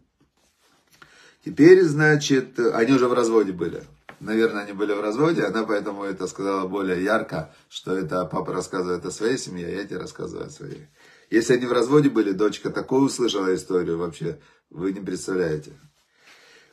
Теперь, 1.44 1.82
значит, 1.82 2.58
они 2.58 2.92
уже 2.92 3.08
в 3.08 3.12
разводе 3.12 3.52
были. 3.52 3.82
Наверное, 4.20 4.62
они 4.62 4.72
были 4.72 4.92
в 4.92 5.00
разводе, 5.00 5.42
она 5.44 5.64
поэтому 5.64 6.04
это 6.04 6.26
сказала 6.26 6.66
более 6.66 7.02
ярко, 7.02 7.54
что 7.68 7.96
это 7.96 8.24
папа 8.24 8.52
рассказывает 8.52 9.04
о 9.04 9.10
своей 9.10 9.36
семье, 9.36 9.66
а 9.66 9.70
я 9.70 9.84
тебе 9.84 9.98
рассказываю 9.98 10.46
о 10.46 10.50
своей. 10.50 10.88
Если 11.30 11.54
они 11.54 11.66
в 11.66 11.72
разводе 11.72 12.10
были, 12.10 12.32
дочка 12.32 12.70
такую 12.70 13.02
услышала 13.02 13.54
историю 13.54 13.98
вообще, 13.98 14.38
вы 14.70 14.92
не 14.92 15.00
представляете. 15.00 15.72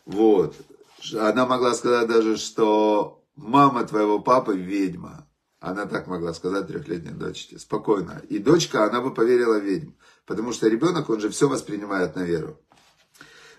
Вот. 0.06 0.56
Она 1.14 1.46
могла 1.46 1.74
сказать 1.74 2.08
даже, 2.08 2.38
что 2.38 3.24
мама 3.36 3.86
твоего 3.86 4.20
папы 4.20 4.58
ведьма. 4.58 5.28
Она 5.60 5.86
так 5.86 6.08
могла 6.08 6.34
сказать 6.34 6.68
трехлетней 6.68 7.12
дочке, 7.12 7.60
спокойно. 7.60 8.22
И 8.30 8.40
дочка, 8.40 8.86
она 8.86 9.00
бы 9.00 9.14
поверила 9.14 9.60
ведьм, 9.60 9.92
потому 10.26 10.54
что 10.54 10.68
ребенок, 10.68 11.10
он 11.10 11.20
же 11.20 11.30
все 11.30 11.48
воспринимает 11.48 12.16
на 12.16 12.24
веру. 12.24 12.60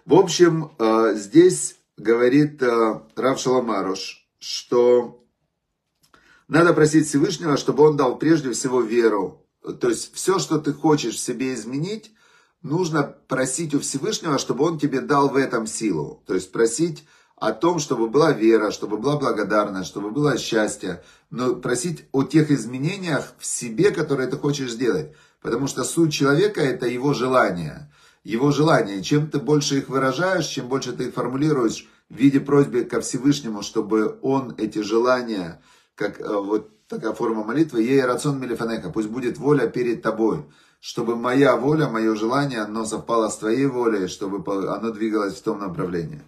В 0.04 0.14
общем, 0.14 0.72
э, 0.78 1.14
здесь 1.14 1.76
говорит 1.96 2.60
э, 2.60 3.00
Рав 3.14 3.38
Шаламаруш, 3.38 4.26
что 4.40 5.24
надо 6.48 6.74
просить 6.74 7.06
Всевышнего, 7.06 7.56
чтобы 7.56 7.84
он 7.84 7.96
дал 7.96 8.18
прежде 8.18 8.50
всего 8.52 8.80
веру. 8.80 9.41
То 9.62 9.88
есть 9.88 10.14
все, 10.14 10.38
что 10.38 10.58
ты 10.58 10.72
хочешь 10.72 11.14
в 11.14 11.20
себе 11.20 11.54
изменить, 11.54 12.12
нужно 12.62 13.02
просить 13.02 13.74
у 13.74 13.80
Всевышнего, 13.80 14.38
чтобы 14.38 14.64
он 14.64 14.78
тебе 14.78 15.00
дал 15.00 15.28
в 15.28 15.36
этом 15.36 15.66
силу. 15.66 16.22
То 16.26 16.34
есть 16.34 16.50
просить 16.50 17.04
о 17.36 17.52
том, 17.52 17.78
чтобы 17.78 18.08
была 18.08 18.32
вера, 18.32 18.70
чтобы 18.70 18.98
была 18.98 19.16
благодарность, 19.16 19.88
чтобы 19.88 20.10
было 20.10 20.38
счастье, 20.38 21.02
но 21.30 21.56
просить 21.56 22.04
о 22.12 22.22
тех 22.22 22.50
изменениях 22.50 23.34
в 23.38 23.46
себе, 23.46 23.90
которые 23.90 24.28
ты 24.28 24.36
хочешь 24.36 24.72
сделать. 24.72 25.12
Потому 25.40 25.66
что 25.66 25.82
суть 25.82 26.12
человека– 26.12 26.60
это 26.62 26.86
его 26.86 27.14
желание. 27.14 27.92
Его 28.22 28.52
желание. 28.52 29.02
Чем 29.02 29.28
ты 29.28 29.38
больше 29.38 29.78
их 29.78 29.88
выражаешь, 29.88 30.46
чем 30.46 30.68
больше 30.68 30.92
ты 30.92 31.04
их 31.08 31.14
формулируешь 31.14 31.88
в 32.08 32.14
виде 32.14 32.38
просьбы 32.38 32.84
ко 32.84 33.00
Всевышнему, 33.00 33.62
чтобы 33.62 34.18
он 34.22 34.54
эти 34.58 34.78
желания, 34.80 35.60
как 35.96 36.20
э, 36.20 36.24
вот 36.28 36.70
такая 36.96 37.12
форма 37.12 37.44
молитвы, 37.44 37.82
ей 37.82 38.04
рацион 38.04 38.40
мелифанека, 38.40 38.90
пусть 38.90 39.08
будет 39.08 39.38
воля 39.38 39.66
перед 39.66 40.02
тобой 40.02 40.44
чтобы 40.82 41.14
моя 41.14 41.56
воля, 41.56 41.86
мое 41.86 42.16
желание, 42.16 42.62
оно 42.62 42.84
совпало 42.84 43.28
с 43.28 43.36
твоей 43.36 43.66
волей, 43.66 44.08
чтобы 44.08 44.42
оно 44.68 44.90
двигалось 44.90 45.36
в 45.36 45.42
том 45.42 45.60
направлении. 45.60 46.20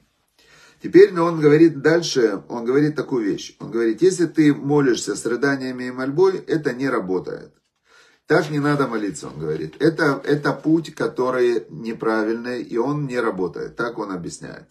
Теперь 0.80 1.18
он 1.18 1.40
говорит 1.40 1.82
дальше, 1.82 2.40
он 2.48 2.64
говорит 2.64 2.94
такую 2.94 3.24
вещь. 3.24 3.56
Он 3.58 3.72
говорит, 3.72 4.00
если 4.00 4.26
ты 4.26 4.54
молишься 4.54 5.16
с 5.16 5.26
рыданиями 5.26 5.84
и 5.84 5.90
мольбой, 5.90 6.36
это 6.36 6.72
не 6.72 6.88
работает. 6.88 7.52
Так 8.26 8.48
не 8.48 8.60
надо 8.60 8.86
молиться, 8.86 9.26
он 9.26 9.40
говорит. 9.40 9.74
Это, 9.80 10.22
это 10.24 10.52
путь, 10.52 10.94
который 10.94 11.66
неправильный, 11.68 12.62
и 12.62 12.76
он 12.76 13.06
не 13.06 13.18
работает. 13.18 13.74
Так 13.74 13.98
он 13.98 14.12
объясняет. 14.12 14.68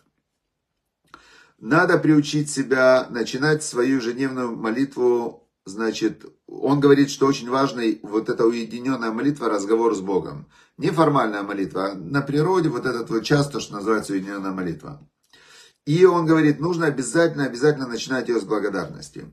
Надо 1.60 1.98
приучить 1.98 2.50
себя 2.50 3.08
начинать 3.10 3.64
свою 3.64 3.98
ежедневную 3.98 4.56
молитву, 4.56 5.43
значит, 5.66 6.26
он 6.48 6.80
говорит, 6.80 7.10
что 7.10 7.26
очень 7.26 7.50
важный 7.50 8.00
вот 8.04 8.30
эта 8.30 8.46
уединенная 8.46 9.12
молитва, 9.12 9.50
разговор 9.50 9.96
с 9.96 10.02
Богом. 10.02 10.48
Неформальная 10.78 11.44
молитва, 11.44 11.92
а 11.92 11.96
на 11.96 12.22
природе 12.22 12.70
вот 12.70 12.86
этот 12.86 13.10
вот 13.10 13.24
часто, 13.24 13.60
что 13.60 13.76
называется 13.76 14.14
уединенная 14.14 14.52
молитва. 14.52 15.08
И 15.86 16.06
он 16.06 16.26
говорит, 16.26 16.60
нужно 16.60 16.88
обязательно, 16.88 17.46
обязательно 17.46 17.88
начинать 17.88 18.30
ее 18.30 18.40
с 18.40 18.44
благодарности. 18.44 19.32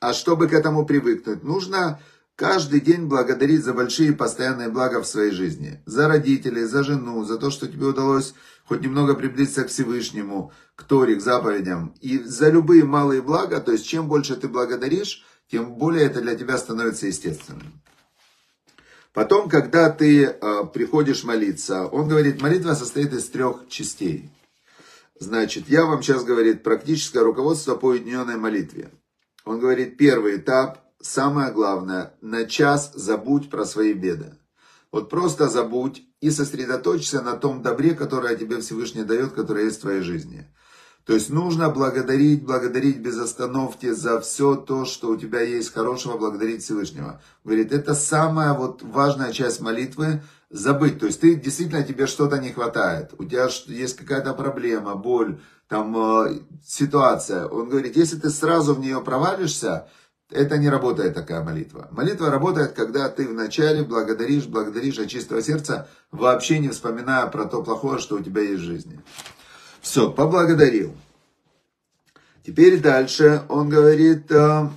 А 0.00 0.12
чтобы 0.12 0.48
к 0.48 0.52
этому 0.52 0.86
привыкнуть, 0.86 1.42
нужно 1.42 2.00
каждый 2.36 2.80
день 2.80 3.06
благодарить 3.06 3.64
за 3.64 3.74
большие 3.74 4.14
постоянные 4.14 4.68
блага 4.68 5.02
в 5.02 5.06
своей 5.06 5.30
жизни. 5.30 5.82
За 5.84 6.08
родителей, 6.08 6.64
за 6.64 6.84
жену, 6.84 7.24
за 7.24 7.36
то, 7.36 7.50
что 7.50 7.66
тебе 7.66 7.86
удалось 7.86 8.34
хоть 8.64 8.80
немного 8.82 9.14
приблизиться 9.14 9.64
к 9.64 9.68
Всевышнему, 9.68 10.52
к 10.76 10.84
Торе, 10.84 11.16
к 11.16 11.20
заповедям. 11.20 11.94
И 12.00 12.18
за 12.18 12.48
любые 12.48 12.84
малые 12.84 13.20
блага, 13.20 13.60
то 13.60 13.72
есть 13.72 13.86
чем 13.86 14.08
больше 14.08 14.36
ты 14.36 14.48
благодаришь, 14.48 15.24
тем 15.50 15.74
более 15.74 16.06
это 16.06 16.20
для 16.20 16.36
тебя 16.36 16.56
становится 16.58 17.06
естественным. 17.06 17.80
Потом, 19.12 19.48
когда 19.48 19.90
ты 19.90 20.24
э, 20.24 20.64
приходишь 20.72 21.24
молиться, 21.24 21.86
он 21.86 22.08
говорит, 22.08 22.40
молитва 22.40 22.74
состоит 22.74 23.12
из 23.12 23.28
трех 23.28 23.68
частей. 23.68 24.30
Значит, 25.18 25.68
я 25.68 25.84
вам 25.84 26.02
сейчас, 26.02 26.22
говорит, 26.22 26.62
практическое 26.62 27.24
руководство 27.24 27.74
по 27.74 27.86
уединенной 27.86 28.36
молитве. 28.36 28.90
Он 29.44 29.58
говорит, 29.58 29.96
первый 29.96 30.36
этап, 30.36 30.78
самое 31.00 31.50
главное, 31.50 32.14
на 32.20 32.44
час 32.44 32.92
забудь 32.94 33.50
про 33.50 33.64
свои 33.64 33.92
беды. 33.92 34.36
Вот 34.92 35.10
просто 35.10 35.48
забудь 35.48 36.02
и 36.20 36.30
сосредоточься 36.30 37.20
на 37.22 37.36
том 37.36 37.62
добре, 37.62 37.94
которое 37.94 38.36
тебе 38.36 38.60
Всевышний 38.60 39.02
дает, 39.02 39.32
которое 39.32 39.64
есть 39.64 39.78
в 39.78 39.82
твоей 39.82 40.02
жизни. 40.02 40.46
То 41.10 41.14
есть 41.14 41.28
нужно 41.28 41.70
благодарить, 41.70 42.44
благодарить 42.44 43.00
без 43.00 43.18
остановки 43.18 43.90
за 43.90 44.20
все 44.20 44.54
то, 44.54 44.84
что 44.84 45.08
у 45.08 45.16
тебя 45.16 45.40
есть 45.40 45.74
хорошего, 45.74 46.16
благодарить 46.16 46.62
Всевышнего. 46.62 47.20
Говорит, 47.42 47.72
это 47.72 47.94
самая 47.94 48.54
вот 48.54 48.84
важная 48.84 49.32
часть 49.32 49.60
молитвы, 49.60 50.22
забыть. 50.50 51.00
То 51.00 51.06
есть 51.06 51.20
ты 51.20 51.34
действительно 51.34 51.82
тебе 51.82 52.06
что-то 52.06 52.38
не 52.38 52.50
хватает. 52.52 53.10
У 53.18 53.24
тебя 53.24 53.48
есть 53.66 53.96
какая-то 53.96 54.34
проблема, 54.34 54.94
боль, 54.94 55.40
там 55.66 55.96
э, 55.96 56.38
ситуация. 56.64 57.44
Он 57.48 57.68
говорит, 57.68 57.96
если 57.96 58.16
ты 58.16 58.30
сразу 58.30 58.76
в 58.76 58.78
нее 58.78 59.00
провалишься, 59.00 59.88
это 60.30 60.58
не 60.58 60.68
работает 60.68 61.14
такая 61.14 61.42
молитва. 61.42 61.88
Молитва 61.90 62.30
работает, 62.30 62.70
когда 62.70 63.08
ты 63.08 63.26
вначале 63.26 63.82
благодаришь, 63.82 64.46
благодаришь 64.46 65.00
от 65.00 65.08
чистого 65.08 65.42
сердца, 65.42 65.88
вообще 66.12 66.60
не 66.60 66.68
вспоминая 66.68 67.26
про 67.26 67.46
то 67.46 67.64
плохое, 67.64 67.98
что 67.98 68.14
у 68.14 68.20
тебя 68.20 68.42
есть 68.42 68.62
в 68.62 68.66
жизни. 68.66 69.00
Все, 69.80 70.10
поблагодарил. 70.10 70.94
Теперь 72.44 72.80
дальше 72.80 73.42
он 73.48 73.68
говорит, 73.68 74.30
э, 74.30 74.68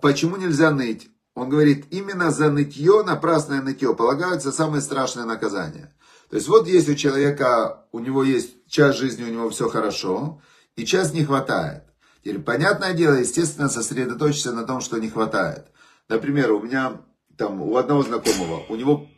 почему 0.00 0.36
нельзя 0.36 0.70
ныть? 0.70 1.08
Он 1.34 1.48
говорит, 1.48 1.86
именно 1.90 2.30
за 2.30 2.50
нытье, 2.50 3.02
напрасное 3.04 3.62
нытье, 3.62 3.94
полагаются 3.94 4.52
самые 4.52 4.82
страшные 4.82 5.24
наказания. 5.24 5.94
То 6.28 6.36
есть 6.36 6.48
вот 6.48 6.66
есть 6.66 6.88
у 6.88 6.94
человека, 6.94 7.86
у 7.92 7.98
него 7.98 8.22
есть 8.22 8.66
часть 8.68 8.98
жизни, 8.98 9.24
у 9.24 9.32
него 9.32 9.50
все 9.50 9.68
хорошо, 9.68 10.40
и 10.76 10.84
часть 10.84 11.14
не 11.14 11.24
хватает. 11.24 11.84
Теперь, 12.22 12.40
понятное 12.40 12.92
дело, 12.94 13.14
естественно, 13.14 13.68
сосредоточиться 13.68 14.52
на 14.52 14.64
том, 14.64 14.80
что 14.80 14.98
не 14.98 15.08
хватает. 15.08 15.66
Например, 16.08 16.52
у 16.52 16.60
меня 16.60 17.00
там, 17.36 17.62
у 17.62 17.76
одного 17.76 18.02
знакомого, 18.02 18.64
у 18.68 18.76
него 18.76 19.08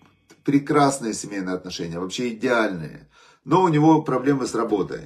прекрасные 0.45 1.15
семейные 1.15 1.55
отношения, 1.55 1.99
вообще 1.99 2.31
идеальные, 2.31 3.09
но 3.45 3.63
у 3.63 3.69
него 3.69 4.03
проблемы 4.03 4.47
с 4.47 4.55
работой. 4.55 5.03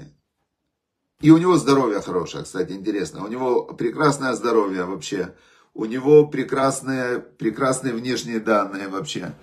И 1.21 1.31
у 1.31 1.39
него 1.39 1.57
здоровье 1.57 2.01
хорошее, 2.01 2.45
кстати, 2.45 2.73
интересно. 2.73 3.25
У 3.25 3.29
него 3.29 3.65
прекрасное 3.65 4.35
здоровье 4.35 4.85
вообще 4.85 5.35
у 5.79 5.85
него 5.85 6.27
прекрасные, 6.27 7.21
прекрасные 7.21 7.95
внешние 7.95 8.41
данные 8.41 8.89
вообще. 8.89 9.35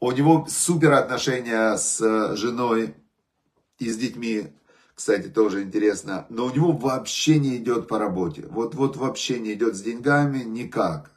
У 0.00 0.10
него 0.10 0.44
супер 0.48 0.92
отношения 0.92 1.76
с 1.76 2.00
э, 2.00 2.34
женой 2.34 2.96
и 3.78 3.88
с 3.88 3.96
детьми, 3.96 4.48
кстати, 4.96 5.28
тоже 5.28 5.62
интересно. 5.62 6.26
Но 6.30 6.46
у 6.46 6.50
него 6.50 6.72
вообще 6.72 7.38
не 7.38 7.56
идет 7.58 7.86
по 7.86 8.00
работе. 8.00 8.44
Вот, 8.50 8.74
вот 8.74 8.96
вообще 8.96 9.38
не 9.38 9.52
идет 9.52 9.76
с 9.76 9.82
деньгами 9.82 10.42
никак. 10.42 11.12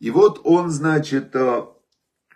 И 0.00 0.10
вот 0.10 0.42
он, 0.44 0.68
значит, 0.68 1.34
э, 1.34 1.64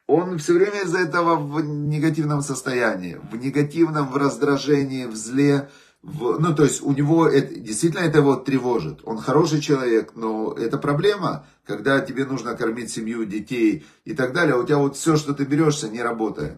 он 0.09 0.39
все 0.39 0.55
время 0.55 0.83
из-за 0.85 1.01
этого 1.01 1.37
в 1.37 1.63
негативном 1.63 2.41
состоянии, 2.41 3.21
в 3.31 3.37
негативном, 3.37 4.09
в 4.09 4.17
раздражении, 4.17 5.05
в 5.05 5.15
зле. 5.15 5.69
в, 6.03 6.39
ну, 6.41 6.55
то 6.55 6.65
есть 6.65 6.83
у 6.83 6.93
него 6.93 7.29
это, 7.29 7.55
действительно 7.55 8.01
это 8.01 8.19
его 8.19 8.37
тревожит. 8.37 9.01
Он 9.05 9.19
хороший 9.19 9.61
человек, 9.61 10.13
но 10.15 10.55
это 10.55 10.79
проблема, 10.79 11.47
когда 11.67 12.01
тебе 12.01 12.25
нужно 12.25 12.57
кормить 12.57 12.91
семью, 12.91 13.27
детей 13.27 13.85
и 14.07 14.15
так 14.15 14.33
далее. 14.33 14.57
У 14.57 14.65
тебя 14.65 14.79
вот 14.79 14.97
все, 14.97 15.17
что 15.17 15.35
ты 15.35 15.45
берешься, 15.45 15.91
не 15.91 16.03
работает. 16.03 16.57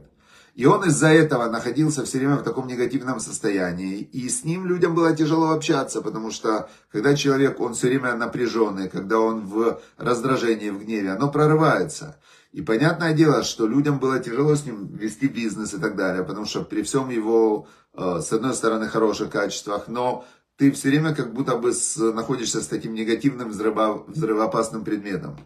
И 0.54 0.66
он 0.66 0.85
из-за 0.85 1.09
этого 1.09 1.49
находился 1.49 2.04
все 2.04 2.19
время 2.19 2.37
в 2.37 2.42
таком 2.42 2.69
негативном 2.69 3.19
состоянии. 3.19 3.99
И 3.99 4.28
с 4.28 4.45
ним 4.45 4.66
людям 4.66 4.95
было 4.95 5.14
тяжело 5.16 5.50
общаться, 5.50 6.02
потому 6.02 6.30
что 6.30 6.69
когда 6.92 7.16
человек, 7.16 7.61
он 7.61 7.75
все 7.75 7.88
время 7.88 8.14
напряженный, 8.14 8.88
когда 8.88 9.19
он 9.19 9.47
в 9.47 9.80
раздражении, 9.97 10.71
в 10.71 10.78
гневе, 10.85 11.11
оно 11.11 11.30
прорывается. 11.30 12.21
И 12.52 12.62
понятное 12.62 13.14
дело, 13.14 13.45
что 13.45 13.66
людям 13.66 14.00
было 14.00 14.19
тяжело 14.19 14.57
с 14.57 14.64
ним 14.64 14.87
вести 14.97 15.28
бизнес 15.28 15.73
и 15.73 15.78
так 15.78 15.95
далее, 15.97 16.25
потому 16.25 16.47
что 16.47 16.62
при 16.62 16.83
всем 16.83 17.09
его, 17.09 17.69
э, 17.95 18.21
с 18.21 18.33
одной 18.33 18.54
стороны, 18.54 18.88
хороших 18.88 19.30
качествах, 19.30 19.87
но 19.87 20.25
ты 20.57 20.73
все 20.73 20.88
время 20.88 21.14
как 21.14 21.33
будто 21.33 21.57
бы 21.57 21.73
с, 21.73 21.97
находишься 21.97 22.61
с 22.61 22.66
таким 22.66 22.92
негативным 22.95 23.50
взрыво, 23.50 24.04
взрывоопасным 24.09 24.85
предметом. 24.85 25.38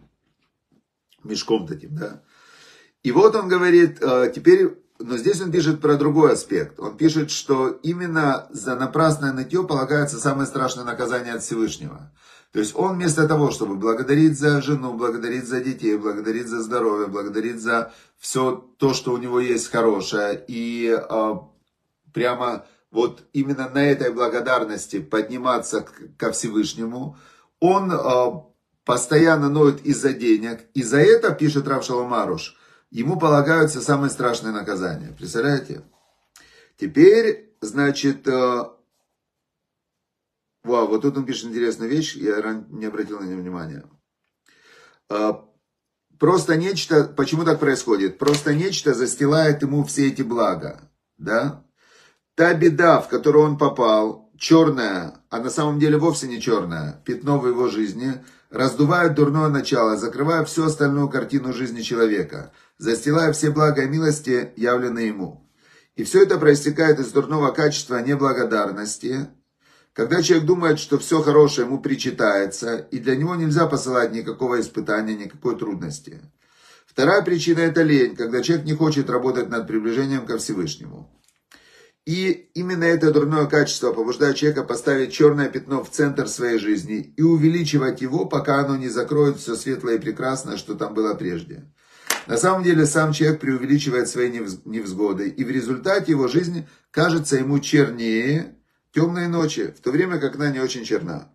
Мешком 1.23 1.67
таким, 1.67 1.95
да. 1.95 2.23
И 3.03 3.11
вот 3.11 3.35
он 3.35 3.47
говорит, 3.47 4.01
э, 4.01 4.31
теперь, 4.33 4.75
но 4.99 5.17
здесь 5.17 5.41
он 5.41 5.51
пишет 5.51 5.81
про 5.81 5.97
другой 5.97 6.33
аспект. 6.33 6.79
Он 6.79 6.95
пишет, 6.95 7.29
что 7.29 7.69
именно 7.83 8.47
за 8.51 8.75
напрасное 8.75 9.33
нытье 9.33 9.63
полагается 9.63 10.19
самое 10.19 10.47
страшное 10.47 10.85
наказание 10.85 11.33
от 11.33 11.43
Всевышнего. 11.43 12.11
То 12.53 12.59
есть 12.59 12.73
он 12.75 12.95
вместо 12.95 13.27
того, 13.27 13.51
чтобы 13.51 13.75
благодарить 13.75 14.39
за 14.39 14.61
жену, 14.61 14.93
благодарить 14.93 15.45
за 15.45 15.59
детей, 15.59 15.97
благодарить 15.97 16.47
за 16.47 16.61
здоровье, 16.61 17.07
благодарить 17.07 17.61
за 17.61 17.91
все 18.17 18.65
то, 18.77 18.93
что 18.93 19.11
у 19.11 19.17
него 19.17 19.41
есть 19.41 19.69
хорошее, 19.69 20.41
и 20.47 20.97
э, 20.97 21.33
прямо 22.13 22.65
вот 22.91 23.23
именно 23.33 23.67
на 23.67 23.85
этой 23.85 24.13
благодарности 24.13 25.01
подниматься 25.01 25.81
к, 25.81 26.15
ко 26.17 26.31
Всевышнему, 26.31 27.17
он 27.59 27.91
э, 27.91 28.41
постоянно 28.85 29.49
ноет 29.49 29.85
из-за 29.85 30.13
денег, 30.13 30.61
и 30.73 30.81
за 30.81 30.99
это, 30.99 31.31
пишет 31.31 31.67
Рав 31.67 31.83
Шаломаруш, 31.83 32.55
ему 32.99 33.19
полагаются 33.19 33.81
самые 33.81 34.09
страшные 34.09 34.53
наказания. 34.53 35.13
Представляете? 35.17 35.81
Теперь, 36.77 37.55
значит, 37.61 38.27
э, 38.27 38.63
Вау, 40.65 40.87
вот 40.87 41.03
тут 41.03 41.15
он 41.15 41.25
пишет 41.25 41.45
интересную 41.45 41.91
вещь, 41.91 42.15
я 42.15 42.41
не 42.69 42.85
обратил 42.85 43.19
на 43.19 43.25
нее 43.25 43.37
внимания. 43.37 43.83
А, 45.09 45.45
просто 46.17 46.55
нечто, 46.55 47.03
почему 47.03 47.43
так 47.45 47.59
происходит? 47.59 48.17
Просто 48.17 48.55
нечто 48.55 48.95
застилает 48.95 49.61
ему 49.61 49.83
все 49.83 50.07
эти 50.07 50.23
блага, 50.23 50.89
да? 51.19 51.63
Та 52.33 52.55
беда, 52.55 52.99
в 52.99 53.09
которую 53.09 53.45
он 53.45 53.57
попал, 53.59 54.31
черная, 54.39 55.19
а 55.29 55.39
на 55.39 55.51
самом 55.51 55.79
деле 55.79 55.97
вовсе 55.97 56.27
не 56.27 56.41
черная, 56.41 56.99
пятно 57.05 57.37
в 57.37 57.47
его 57.47 57.67
жизни, 57.69 58.13
раздувает 58.49 59.13
дурное 59.13 59.49
начало, 59.49 59.97
закрывая 59.97 60.43
всю 60.45 60.65
остальную 60.65 61.09
картину 61.09 61.53
жизни 61.53 61.81
человека, 61.81 62.51
застилая 62.77 63.33
все 63.33 63.51
блага 63.51 63.83
и 63.83 63.87
милости, 63.87 64.51
явленные 64.55 65.07
ему. 65.07 65.49
И 65.95 66.03
все 66.03 66.23
это 66.23 66.37
проистекает 66.37 66.99
из 66.99 67.11
дурного 67.11 67.51
качества 67.51 68.01
неблагодарности, 68.01 69.27
когда 69.93 70.21
человек 70.21 70.45
думает, 70.45 70.79
что 70.79 70.99
все 70.99 71.21
хорошее 71.21 71.67
ему 71.67 71.79
причитается, 71.79 72.75
и 72.91 72.99
для 72.99 73.15
него 73.15 73.35
нельзя 73.35 73.65
посылать 73.65 74.11
никакого 74.11 74.59
испытания, 74.59 75.15
никакой 75.15 75.57
трудности. 75.57 76.19
Вторая 76.85 77.21
причина– 77.21 77.59
это 77.61 77.81
лень, 77.81 78.15
когда 78.15 78.41
человек 78.41 78.65
не 78.65 78.73
хочет 78.73 79.09
работать 79.09 79.49
над 79.49 79.67
приближением 79.67 80.25
ко 80.25 80.37
Всевышнему. 80.37 81.09
И 82.05 82.51
именно 82.53 82.83
это 82.83 83.11
дурное 83.11 83.47
качество 83.47 83.91
побуждает 83.91 84.35
человека 84.35 84.63
поставить 84.63 85.11
черное 85.11 85.49
пятно 85.49 85.83
в 85.83 85.89
центр 85.89 86.27
своей 86.27 86.59
жизни 86.59 87.13
и 87.17 87.21
увеличивать 87.23 88.01
его, 88.01 88.25
пока 88.25 88.59
оно 88.59 88.75
не 88.77 88.89
закроет 88.89 89.37
все 89.37 89.55
светлое 89.55 89.95
и 89.95 89.99
прекрасное, 89.99 90.57
что 90.57 90.75
там 90.75 90.93
было 90.93 91.15
прежде. 91.15 91.71
На 92.27 92.37
самом 92.37 92.63
деле 92.63 92.85
сам 92.85 93.13
человек 93.13 93.39
преувеличивает 93.39 94.07
свои 94.07 94.29
невзгоды, 94.31 95.29
и 95.29 95.43
в 95.43 95.49
результате 95.49 96.13
его 96.13 96.27
жизнь 96.27 96.67
кажется 96.91 97.35
ему 97.35 97.59
чернее, 97.59 98.55
темные 98.93 99.27
ночи, 99.27 99.73
в 99.77 99.81
то 99.81 99.91
время 99.91 100.19
как 100.19 100.35
она 100.35 100.49
не 100.49 100.59
очень 100.59 100.85
черна. 100.85 101.29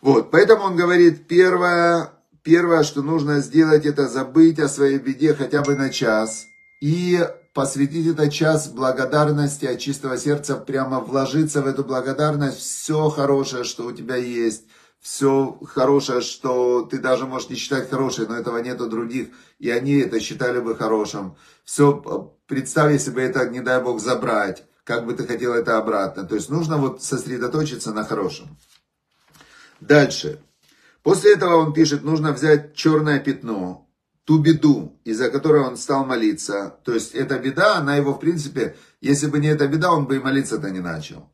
Вот, 0.00 0.30
поэтому 0.30 0.64
он 0.64 0.76
говорит, 0.76 1.26
первое, 1.26 2.10
первое, 2.42 2.84
что 2.84 3.02
нужно 3.02 3.40
сделать, 3.40 3.86
это 3.86 4.06
забыть 4.06 4.60
о 4.60 4.68
своей 4.68 4.98
беде 4.98 5.34
хотя 5.34 5.62
бы 5.62 5.74
на 5.76 5.90
час 5.90 6.46
и 6.80 7.26
посвятить 7.54 8.06
этот 8.08 8.32
час 8.32 8.68
благодарности 8.68 9.64
от 9.64 9.78
чистого 9.78 10.18
сердца, 10.18 10.56
прямо 10.56 11.00
вложиться 11.00 11.62
в 11.62 11.66
эту 11.66 11.84
благодарность, 11.84 12.58
все 12.58 13.08
хорошее, 13.08 13.64
что 13.64 13.86
у 13.86 13.92
тебя 13.92 14.16
есть, 14.16 14.64
все 15.04 15.58
хорошее, 15.66 16.22
что 16.22 16.82
ты 16.82 16.98
даже 16.98 17.26
можешь 17.26 17.50
не 17.50 17.56
считать 17.56 17.90
хорошим, 17.90 18.30
но 18.30 18.36
этого 18.36 18.56
нету 18.58 18.88
других, 18.88 19.28
и 19.58 19.68
они 19.68 19.98
это 19.98 20.18
считали 20.18 20.60
бы 20.60 20.74
хорошим. 20.74 21.36
Все, 21.62 22.34
представь, 22.46 22.94
если 22.94 23.10
бы 23.10 23.20
это, 23.20 23.46
не 23.48 23.60
дай 23.60 23.82
Бог, 23.82 24.00
забрать 24.00 24.64
как 24.84 25.06
бы 25.06 25.14
ты 25.14 25.26
хотел 25.26 25.54
это 25.54 25.78
обратно. 25.78 26.24
То 26.24 26.34
есть 26.36 26.50
нужно 26.50 26.76
вот 26.76 27.02
сосредоточиться 27.02 27.92
на 27.92 28.04
хорошем. 28.04 28.56
Дальше. 29.80 30.40
После 31.02 31.34
этого 31.34 31.56
он 31.56 31.72
пишет, 31.72 32.04
нужно 32.04 32.32
взять 32.32 32.74
черное 32.74 33.18
пятно, 33.18 33.90
ту 34.24 34.38
беду, 34.38 34.98
из-за 35.04 35.30
которой 35.30 35.62
он 35.62 35.76
стал 35.76 36.06
молиться. 36.06 36.78
То 36.84 36.94
есть 36.94 37.14
эта 37.14 37.38
беда, 37.38 37.76
она 37.76 37.96
его 37.96 38.14
в 38.14 38.20
принципе, 38.20 38.76
если 39.00 39.26
бы 39.26 39.38
не 39.38 39.48
эта 39.48 39.66
беда, 39.66 39.92
он 39.92 40.06
бы 40.06 40.16
и 40.16 40.20
молиться-то 40.20 40.70
не 40.70 40.80
начал. 40.80 41.30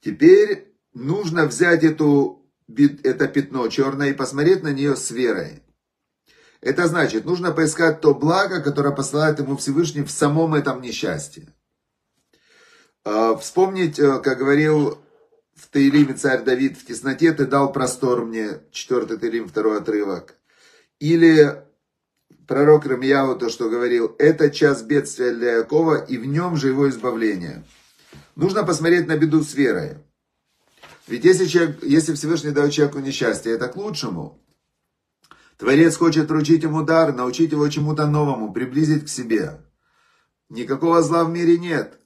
Теперь 0.00 0.74
нужно 0.92 1.46
взять 1.46 1.84
эту, 1.84 2.37
это 2.68 3.28
пятно 3.28 3.68
черное 3.68 4.10
и 4.10 4.14
посмотреть 4.14 4.62
на 4.62 4.72
нее 4.72 4.96
с 4.96 5.10
верой. 5.10 5.62
Это 6.60 6.86
значит, 6.88 7.24
нужно 7.24 7.52
поискать 7.52 8.00
то 8.00 8.14
благо, 8.14 8.60
которое 8.60 8.94
посылает 8.94 9.38
ему 9.38 9.56
Всевышний 9.56 10.02
в 10.02 10.10
самом 10.10 10.54
этом 10.54 10.82
несчастье. 10.82 11.54
А, 13.04 13.36
вспомнить, 13.36 13.98
э, 13.98 14.18
как 14.20 14.38
говорил 14.38 14.98
в 15.54 15.68
Таилиме 15.68 16.14
царь 16.14 16.42
Давид, 16.42 16.76
в 16.76 16.84
тесноте 16.84 17.32
ты 17.32 17.46
дал 17.46 17.72
простор 17.72 18.24
мне, 18.24 18.60
четвертый 18.70 19.18
Таилим, 19.18 19.48
второй 19.48 19.78
отрывок. 19.78 20.34
Или 20.98 21.62
пророк 22.46 22.86
Рамьяу 22.86 23.38
то, 23.38 23.50
что 23.50 23.70
говорил, 23.70 24.14
это 24.18 24.50
час 24.50 24.82
бедствия 24.82 25.32
для 25.32 25.58
Якова, 25.58 26.04
и 26.04 26.18
в 26.18 26.26
нем 26.26 26.56
же 26.56 26.68
его 26.68 26.88
избавление. 26.88 27.64
Нужно 28.34 28.64
посмотреть 28.64 29.06
на 29.06 29.16
беду 29.16 29.42
с 29.42 29.54
верой. 29.54 29.98
Ведь 31.08 31.24
если, 31.24 31.46
человек, 31.46 31.82
если 31.82 32.14
Всевышний 32.14 32.50
дает 32.50 32.72
человеку 32.72 32.98
несчастье, 32.98 33.52
это 33.52 33.68
к 33.68 33.76
лучшему. 33.76 34.38
Творец 35.56 35.96
хочет 35.96 36.28
вручить 36.28 36.62
ему 36.62 36.82
дар, 36.82 37.12
научить 37.12 37.52
его 37.52 37.68
чему-то 37.68 38.06
новому, 38.06 38.52
приблизить 38.52 39.06
к 39.06 39.08
себе. 39.08 39.60
Никакого 40.50 41.02
зла 41.02 41.24
в 41.24 41.30
мире 41.30 41.58
нет. 41.58 41.98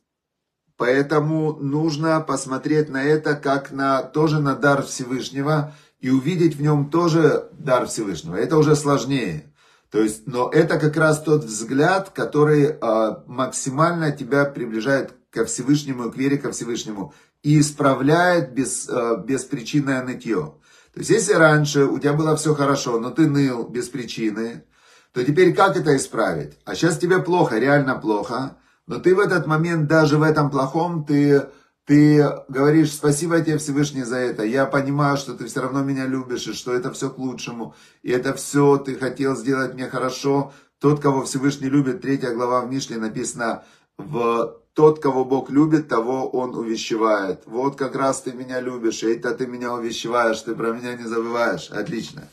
Поэтому 0.77 1.53
нужно 1.53 2.21
посмотреть 2.21 2.89
на 2.89 3.05
это 3.05 3.35
как 3.35 3.73
на 3.73 4.03
тоже 4.03 4.41
на 4.41 4.55
дар 4.55 4.83
Всевышнего 4.85 5.75
и 6.01 6.11
увидеть 6.11 6.57
в 6.57 6.63
нем 6.63 6.89
тоже 6.89 7.49
дар 7.53 7.87
Всевышнего. 7.87 8.37
Это 8.37 8.57
уже 8.57 8.75
сложнее. 8.75 9.53
То 9.91 10.01
есть, 10.01 10.27
но 10.27 10.49
это 10.49 10.79
как 10.79 10.97
раз 10.97 11.23
тот 11.23 11.45
взгляд, 11.45 12.11
который 12.11 12.65
э, 12.65 13.17
максимально 13.27 14.11
тебя 14.11 14.47
приближает 14.47 15.13
ко 15.31 15.45
Всевышнему, 15.45 16.11
к 16.11 16.17
вере 16.17 16.39
ко 16.39 16.51
Всевышнему 16.51 17.13
и 17.43 17.61
исправляет 17.61 18.53
без, 18.53 18.89
э, 18.89 19.23
беспричинное 19.25 20.03
нытье. 20.03 20.55
То 20.95 21.01
есть, 21.01 21.11
если 21.11 21.33
раньше 21.33 21.87
у 21.87 21.99
тебя 21.99 22.13
было 22.13 22.37
все 22.37 22.55
хорошо, 22.55 23.01
но 23.01 23.11
ты 23.11 23.27
ныл 23.29 23.67
без 23.69 23.89
причины, 23.89 24.65
то 25.13 25.25
теперь 25.25 25.55
как 25.55 25.77
это 25.77 25.97
исправить? 25.97 26.59
А 26.65 26.75
сейчас 26.75 26.99
тебе 26.99 27.19
плохо, 27.19 27.59
реально 27.59 27.97
плохо. 27.97 28.57
Но 28.87 28.99
ты 28.99 29.15
в 29.15 29.21
этот 29.21 29.47
момент, 29.47 29.89
даже 29.89 30.19
в 30.19 30.23
этом 30.23 30.51
плохом, 30.51 31.05
ты, 31.05 31.49
ты 31.87 32.29
говоришь, 32.49 32.93
спасибо 32.93 33.41
тебе 33.41 33.59
Всевышний 33.59 34.05
за 34.05 34.17
это. 34.17 34.45
Я 34.45 34.67
понимаю, 34.67 35.17
что 35.17 35.35
ты 35.35 35.47
все 35.47 35.63
равно 35.63 35.83
меня 35.83 36.07
любишь, 36.07 36.47
и 36.47 36.53
что 36.53 36.75
это 36.75 36.93
все 36.93 37.11
к 37.11 37.19
лучшему. 37.19 37.75
И 38.03 38.11
это 38.11 38.35
все 38.35 38.77
ты 38.79 38.95
хотел 38.97 39.37
сделать 39.37 39.75
мне 39.75 39.89
хорошо. 39.89 40.53
Тот, 40.79 41.01
кого 41.01 41.25
Всевышний 41.25 41.69
любит, 41.69 42.01
третья 42.01 42.33
глава 42.33 42.61
в 42.63 42.71
Мишле 42.71 42.99
написано, 42.99 43.65
в 43.97 44.62
тот, 44.75 45.01
кого 45.01 45.25
Бог 45.25 45.51
любит, 45.51 45.89
того 45.89 46.29
Он 46.31 46.55
увещевает. 46.55 47.43
Вот 47.47 47.77
как 47.77 47.95
раз 47.95 48.23
ты 48.23 48.33
меня 48.33 48.61
любишь, 48.61 49.03
это 49.03 49.35
ты 49.35 49.47
меня 49.47 49.75
увещеваешь, 49.75 50.41
ты 50.41 50.55
про 50.55 50.73
меня 50.73 50.95
не 50.95 51.05
забываешь. 51.05 51.71
Отлично. 51.71 52.29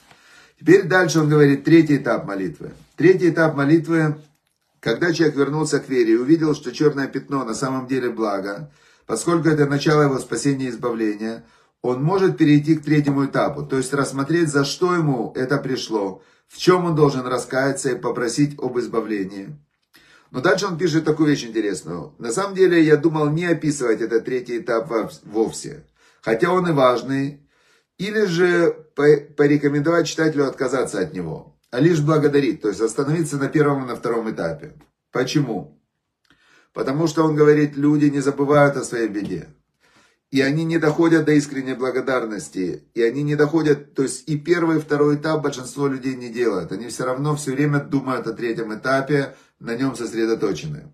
Теперь 0.60 0.84
дальше 0.84 1.20
он 1.20 1.30
говорит, 1.30 1.64
третий 1.64 1.98
этап 1.98 2.26
молитвы. 2.26 2.72
Третий 2.96 3.30
этап 3.30 3.56
молитвы 3.56 4.16
когда 4.80 5.12
человек 5.12 5.36
вернулся 5.36 5.80
к 5.80 5.90
вере 5.90 6.14
и 6.14 6.18
увидел, 6.18 6.56
что 6.56 6.72
черное 6.72 7.08
пятно 7.08 7.44
на 7.44 7.54
самом 7.54 7.88
деле 7.88 8.10
благо, 8.10 8.72
поскольку 9.06 9.50
это 9.50 9.66
начало 9.66 10.04
его 10.04 10.20
спасения 10.20 10.66
и 10.66 10.70
избавления, 10.70 11.44
он 11.82 12.04
может 12.04 12.38
перейти 12.38 12.76
к 12.76 12.84
третьему 12.84 13.26
этапу, 13.26 13.64
то 13.66 13.78
есть 13.78 13.94
рассмотреть, 13.94 14.50
за 14.50 14.66
что 14.66 14.94
ему 14.94 15.32
это 15.36 15.58
пришло, 15.58 16.22
в 16.48 16.58
чем 16.58 16.86
он 16.86 16.96
должен 16.96 17.26
раскаяться 17.26 17.92
и 17.92 18.00
попросить 18.00 18.58
об 18.60 18.78
избавлении. 18.80 19.56
Но 20.32 20.42
дальше 20.42 20.68
он 20.68 20.78
пишет 20.78 21.06
такую 21.06 21.30
вещь 21.30 21.44
интересную. 21.44 22.14
На 22.20 22.32
самом 22.32 22.56
деле 22.56 22.84
я 22.84 22.98
думал 22.98 23.30
не 23.30 23.46
описывать 23.46 24.02
этот 24.02 24.26
третий 24.26 24.60
этап 24.60 24.92
вовсе. 25.24 25.86
Хотя 26.22 26.52
он 26.52 26.68
и 26.68 26.72
важный. 26.72 27.42
Или 27.98 28.26
же 28.26 28.76
порекомендовать 28.96 30.08
читателю 30.08 30.48
отказаться 30.48 31.00
от 31.00 31.14
него. 31.14 31.58
А 31.72 31.80
лишь 31.80 32.02
благодарить. 32.02 32.62
То 32.62 32.70
есть 32.70 32.82
остановиться 32.82 33.38
на 33.38 33.48
первом 33.48 33.84
и 33.84 33.88
на 33.88 33.96
втором 33.96 34.30
этапе. 34.30 34.76
Почему? 35.12 35.82
Потому 36.74 37.08
что 37.08 37.24
он 37.24 37.36
говорит, 37.36 37.76
люди 37.76 38.06
не 38.06 38.20
забывают 38.20 38.78
о 38.78 38.84
своей 38.84 39.08
беде. 39.08 39.50
И 40.32 40.42
они 40.42 40.64
не 40.64 40.78
доходят 40.78 41.26
до 41.26 41.32
искренней 41.32 41.74
благодарности. 41.74 42.84
И 42.94 43.02
они 43.02 43.24
не 43.24 43.36
доходят, 43.36 43.96
то 43.96 44.04
есть 44.04 44.30
и 44.30 44.38
первый, 44.38 44.78
и 44.78 44.80
второй 44.80 45.16
этап 45.16 45.42
большинство 45.42 45.88
людей 45.88 46.16
не 46.16 46.30
делают. 46.30 46.72
Они 46.72 46.88
все 46.88 47.06
равно 47.06 47.36
все 47.36 47.52
время 47.52 47.80
думают 47.80 48.28
о 48.28 48.34
третьем 48.34 48.72
этапе, 48.76 49.36
на 49.60 49.76
нем 49.76 49.96
сосредоточены. 49.96 50.92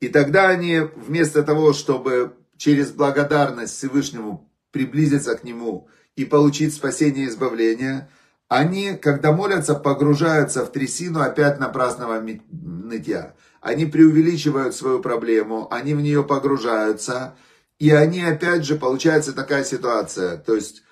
И 0.00 0.08
тогда 0.08 0.48
они 0.48 0.80
вместо 0.80 1.42
того, 1.42 1.72
чтобы 1.72 2.34
через 2.56 2.90
благодарность 2.90 3.76
Всевышнему 3.76 4.50
приблизиться 4.70 5.36
к 5.36 5.44
Нему 5.44 5.88
и 6.16 6.24
получить 6.24 6.74
спасение 6.74 7.26
и 7.26 7.28
избавление, 7.28 8.08
они, 8.48 8.96
когда 8.96 9.32
молятся, 9.32 9.74
погружаются 9.74 10.64
в 10.64 10.70
трясину 10.70 11.20
опять 11.20 11.58
напрасного 11.58 12.20
нытья. 12.20 13.34
Они 13.60 13.86
преувеличивают 13.86 14.74
свою 14.74 15.00
проблему, 15.00 15.66
они 15.72 15.94
в 15.94 16.00
нее 16.00 16.22
погружаются, 16.22 17.36
и 17.78 17.90
они, 17.90 18.22
опять 18.22 18.64
же, 18.64 18.76
получается 18.76 19.32
такая 19.32 19.64
ситуация. 19.64 20.36
То 20.36 20.54
есть, 20.54 20.84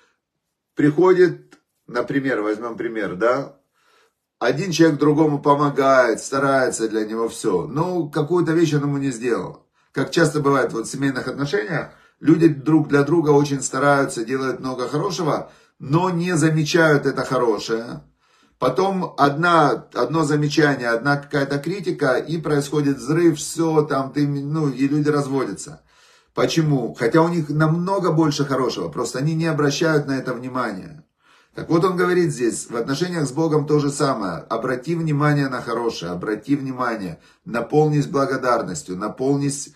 приходит, 0.75 1.57
например, 1.87 2.41
возьмем 2.41 2.75
пример, 2.75 3.15
да, 3.15 3.57
один 4.39 4.71
человек 4.71 4.99
другому 4.99 5.39
помогает, 5.39 6.19
старается 6.19 6.89
для 6.89 7.05
него 7.05 7.29
все, 7.29 7.67
но 7.67 8.07
какую-то 8.07 8.51
вещь 8.51 8.73
он 8.73 8.81
ему 8.81 8.97
не 8.97 9.11
сделал. 9.11 9.65
Как 9.91 10.11
часто 10.11 10.41
бывает 10.41 10.73
вот 10.73 10.87
в 10.87 10.91
семейных 10.91 11.27
отношениях, 11.27 11.91
люди 12.19 12.49
друг 12.49 12.89
для 12.89 13.03
друга 13.03 13.29
очень 13.29 13.61
стараются, 13.61 14.25
делают 14.25 14.59
много 14.59 14.89
хорошего, 14.89 15.51
но 15.79 16.09
не 16.09 16.35
замечают 16.35 17.05
это 17.05 17.23
хорошее. 17.23 18.03
Потом 18.59 19.13
одна, 19.17 19.87
одно 19.93 20.23
замечание, 20.23 20.89
одна 20.89 21.17
какая-то 21.17 21.57
критика, 21.59 22.15
и 22.15 22.37
происходит 22.37 22.97
взрыв, 22.97 23.37
все, 23.37 23.83
там, 23.83 24.11
ты, 24.11 24.27
ну, 24.27 24.69
и 24.69 24.87
люди 24.87 25.09
разводятся. 25.09 25.81
Почему? 26.33 26.93
Хотя 26.93 27.21
у 27.21 27.29
них 27.29 27.49
намного 27.49 28.11
больше 28.11 28.43
хорошего, 28.43 28.89
просто 28.89 29.19
они 29.19 29.33
не 29.33 29.45
обращают 29.45 30.07
на 30.07 30.17
это 30.17 30.33
внимания. 30.33 31.04
Так 31.55 31.69
вот 31.69 31.85
он 31.85 31.95
говорит 31.95 32.33
здесь, 32.33 32.69
в 32.69 32.75
отношениях 32.75 33.25
с 33.25 33.31
Богом 33.31 33.65
то 33.65 33.79
же 33.79 33.89
самое. 33.89 34.39
Обрати 34.49 34.93
внимание 34.93 35.47
на 35.47 35.61
хорошее, 35.61 36.11
обрати 36.11 36.57
внимание, 36.57 37.19
наполнись 37.45 38.07
благодарностью, 38.07 38.97
наполнись 38.97 39.69
э, 39.69 39.71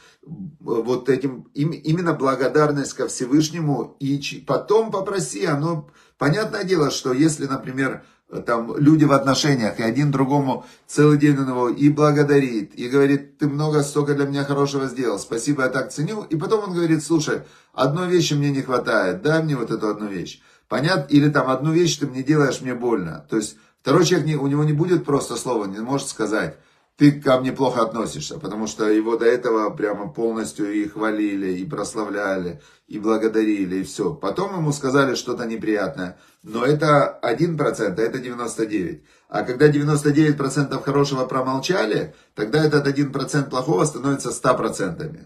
вот 0.60 1.08
этим, 1.08 1.48
именно 1.54 2.14
благодарность 2.14 2.94
ко 2.94 3.08
Всевышнему, 3.08 3.96
и 4.02 4.44
потом 4.46 4.92
попроси, 4.92 5.46
оно, 5.46 5.90
понятное 6.18 6.66
дело, 6.66 6.92
что 6.92 7.14
если, 7.14 7.46
например, 7.46 8.04
там 8.46 8.78
люди 8.78 9.06
в 9.06 9.14
отношениях, 9.14 9.80
и 9.80 9.84
один 9.84 10.12
другому 10.12 10.66
целый 10.86 11.18
день 11.18 11.36
на 11.36 11.48
него 11.48 11.70
и 11.70 11.90
благодарит, 11.90 12.76
и 12.76 12.90
говорит, 12.90 13.38
ты 13.38 13.48
много, 13.48 13.84
столько 13.84 14.16
для 14.16 14.26
меня 14.26 14.44
хорошего 14.44 14.88
сделал, 14.88 15.18
спасибо, 15.18 15.64
я 15.64 15.70
так 15.70 15.94
ценю. 15.94 16.24
И 16.24 16.36
потом 16.36 16.66
он 16.66 16.74
говорит, 16.74 17.04
слушай, 17.04 17.44
одной 17.74 18.10
вещи 18.10 18.34
мне 18.34 18.52
не 18.52 18.62
хватает, 18.62 19.22
дай 19.22 19.42
мне 19.42 19.56
вот 19.56 19.72
эту 19.72 19.88
одну 19.88 20.08
вещь. 20.08 20.42
Понятно? 20.70 21.08
Или 21.10 21.30
там 21.30 21.50
одну 21.50 21.74
вещь 21.74 21.98
ты 21.98 22.08
мне 22.08 22.24
делаешь, 22.24 22.62
мне 22.62 22.76
больно. 22.76 23.26
То 23.30 23.38
есть 23.38 23.58
второй 23.82 24.06
человек, 24.06 24.28
не, 24.28 24.36
у 24.36 24.48
него 24.48 24.64
не 24.64 24.74
будет 24.74 25.04
просто 25.04 25.36
слова, 25.36 25.66
не 25.66 25.80
может 25.80 26.08
сказать, 26.08 26.58
ты 26.96 27.14
ко 27.14 27.40
мне 27.40 27.52
плохо 27.52 27.82
относишься, 27.82 28.38
потому 28.40 28.68
что 28.68 28.88
его 28.90 29.18
до 29.18 29.26
этого 29.26 29.70
прямо 29.72 30.12
полностью 30.12 30.72
и 30.72 30.88
хвалили, 30.88 31.54
и 31.54 31.66
прославляли, 31.66 32.62
и 32.88 33.00
благодарили, 33.00 33.78
и 33.78 33.84
все. 33.84 34.14
Потом 34.14 34.58
ему 34.58 34.72
сказали 34.72 35.16
что-то 35.16 35.46
неприятное. 35.46 36.20
Но 36.44 36.66
это 36.66 37.18
1%, 37.24 37.58
а 37.98 38.02
это 38.02 38.20
99%. 38.20 39.02
А 39.30 39.44
когда 39.44 39.70
99% 39.70 40.84
хорошего 40.84 41.26
промолчали, 41.26 42.14
тогда 42.36 42.64
этот 42.64 42.86
1% 42.86 43.50
плохого 43.50 43.86
становится 43.86 44.30
100%. 44.30 45.20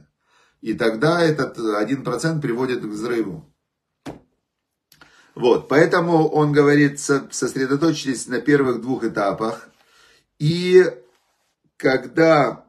И 0.62 0.74
тогда 0.76 1.22
этот 1.22 1.58
1% 1.58 2.40
приводит 2.40 2.82
к 2.82 2.86
взрыву. 2.86 3.53
Вот, 5.36 5.68
поэтому 5.68 6.28
он 6.28 6.52
говорит, 6.52 7.00
сосредоточьтесь 7.00 8.28
на 8.28 8.40
первых 8.40 8.82
двух 8.82 9.04
этапах. 9.04 9.70
И 10.40 10.86
когда, 11.78 12.66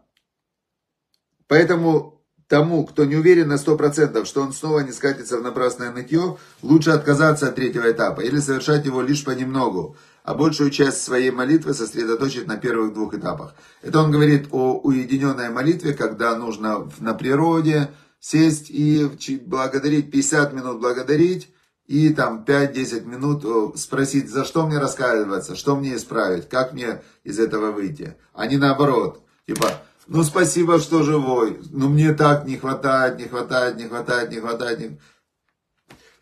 поэтому 1.46 2.14
тому, 2.48 2.86
кто 2.86 3.04
не 3.04 3.16
уверен 3.16 3.48
на 3.48 3.54
100%, 3.54 4.24
что 4.24 4.42
он 4.42 4.52
снова 4.52 4.80
не 4.80 4.92
скатится 4.92 5.38
в 5.38 5.42
напрасное 5.42 5.90
нытье, 5.90 6.38
лучше 6.62 6.90
отказаться 6.90 7.48
от 7.48 7.56
третьего 7.56 7.90
этапа 7.90 8.20
или 8.20 8.38
совершать 8.38 8.84
его 8.86 9.02
лишь 9.02 9.24
понемногу, 9.24 9.96
а 10.22 10.34
большую 10.34 10.70
часть 10.70 11.02
своей 11.02 11.30
молитвы 11.30 11.74
сосредоточить 11.74 12.46
на 12.46 12.56
первых 12.56 12.94
двух 12.94 13.14
этапах. 13.14 13.54
Это 13.82 14.00
он 14.00 14.10
говорит 14.10 14.48
о 14.52 14.78
уединенной 14.78 15.50
молитве, 15.50 15.94
когда 15.94 16.36
нужно 16.36 16.90
на 16.98 17.14
природе 17.14 17.90
сесть 18.20 18.70
и 18.70 19.10
благодарить, 19.44 20.10
50 20.10 20.52
минут 20.54 20.80
благодарить, 20.80 21.53
и 21.86 22.10
там 22.10 22.44
5-10 22.46 23.04
минут 23.04 23.78
спросить, 23.78 24.30
за 24.30 24.44
что 24.44 24.66
мне 24.66 24.78
раскаиваться, 24.78 25.54
что 25.54 25.76
мне 25.76 25.96
исправить, 25.96 26.48
как 26.48 26.72
мне 26.72 27.02
из 27.24 27.38
этого 27.38 27.72
выйти. 27.72 28.16
А 28.32 28.46
не 28.46 28.56
наоборот, 28.56 29.22
типа, 29.46 29.82
ну 30.06 30.22
спасибо, 30.22 30.78
что 30.78 31.02
живой, 31.02 31.60
ну 31.70 31.88
мне 31.88 32.14
так 32.14 32.46
не 32.46 32.56
хватает, 32.56 33.18
не 33.18 33.24
хватает, 33.24 33.76
не 33.76 33.84
хватает, 33.84 34.30
не 34.30 34.40
хватает. 34.40 34.80
Не... 34.80 34.98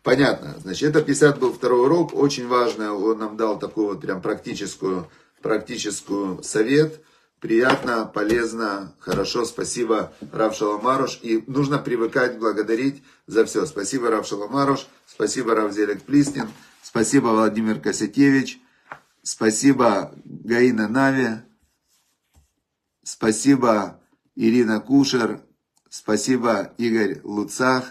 Понятно, 0.01 0.55
значит, 0.61 0.89
это 0.89 1.01
50 1.01 1.39
был 1.39 1.53
второй 1.53 1.85
урок, 1.85 2.13
очень 2.13 2.47
важно, 2.47 2.93
он 2.93 3.19
нам 3.19 3.37
дал 3.37 3.57
такую 3.57 3.87
вот 3.87 4.01
прям 4.01 4.21
практическую, 4.21 5.07
практическую 5.41 6.43
совет– 6.43 7.01
приятно, 7.43 8.05
полезно, 8.05 8.95
хорошо. 8.99 9.43
Спасибо, 9.43 10.13
Рав 10.31 10.55
Шаламаруш. 10.55 11.19
И 11.23 11.43
нужно 11.45 11.77
привыкать 11.77 12.39
благодарить 12.39 13.03
за 13.27 13.43
все. 13.43 13.65
Спасибо, 13.65 14.09
Рав 14.09 14.25
Шаламаруш. 14.25 14.87
Спасибо, 15.05 15.53
Рав 15.53 15.73
Зелек 15.73 16.03
Плиснин. 16.03 16.47
Спасибо, 16.81 17.27
Владимир 17.27 17.81
Косятевич. 17.81 18.61
Спасибо, 19.23 20.13
Гаина 20.23 20.87
Нави. 20.87 21.41
Спасибо, 23.03 23.99
Ирина 24.35 24.79
Кушер. 24.79 25.41
Спасибо, 25.89 26.73
Игорь 26.77 27.19
Луцах. 27.25 27.83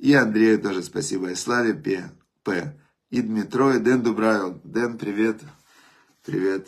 И 0.00 0.12
Андрею 0.14 0.60
тоже 0.60 0.82
спасибо. 0.82 1.30
И 1.30 1.36
Славе 1.36 1.74
П. 1.74 2.10
П. 2.42 2.76
И 3.10 3.22
Дмитро, 3.22 3.72
и 3.72 3.78
Дэн 3.78 4.02
Дубрайл. 4.02 4.60
Дэн, 4.64 4.98
привет. 4.98 5.36
Привет. 6.24 6.66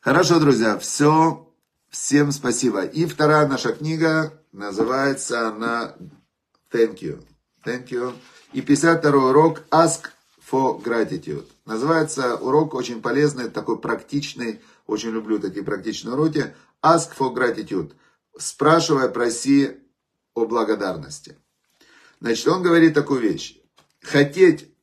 Хорошо, 0.00 0.40
друзья, 0.40 0.78
все. 0.78 1.46
Всем 1.90 2.32
спасибо. 2.32 2.84
И 2.86 3.04
вторая 3.04 3.46
наша 3.46 3.72
книга 3.72 4.32
называется 4.50 5.48
она 5.48 5.94
Thank 6.72 7.00
you. 7.00 7.22
Thank 7.66 7.88
you. 7.90 8.14
И 8.54 8.62
52 8.62 9.28
урок 9.28 9.62
Ask 9.70 10.08
for 10.50 10.82
Gratitude. 10.82 11.46
Называется 11.66 12.36
урок 12.36 12.72
очень 12.74 13.02
полезный, 13.02 13.50
такой 13.50 13.78
практичный. 13.78 14.62
Очень 14.86 15.10
люблю 15.10 15.38
такие 15.38 15.62
практичные 15.62 16.14
уроки. 16.14 16.54
Ask 16.82 17.10
for 17.18 17.34
Gratitude. 17.34 17.92
Спрашивая, 18.38 19.08
проси 19.08 19.80
о 20.32 20.46
благодарности. 20.46 21.36
Значит, 22.20 22.48
он 22.48 22.62
говорит 22.62 22.94
такую 22.94 23.20
вещь. 23.20 23.60
Хотеть 24.00 24.74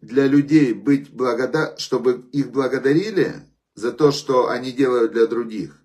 для 0.00 0.26
людей 0.26 0.72
быть 0.72 1.12
благодар, 1.12 1.78
чтобы 1.78 2.28
их 2.32 2.50
благодарили, 2.50 3.46
за 3.76 3.92
то, 3.92 4.10
что 4.10 4.48
они 4.48 4.72
делают 4.72 5.12
для 5.12 5.26
других. 5.26 5.76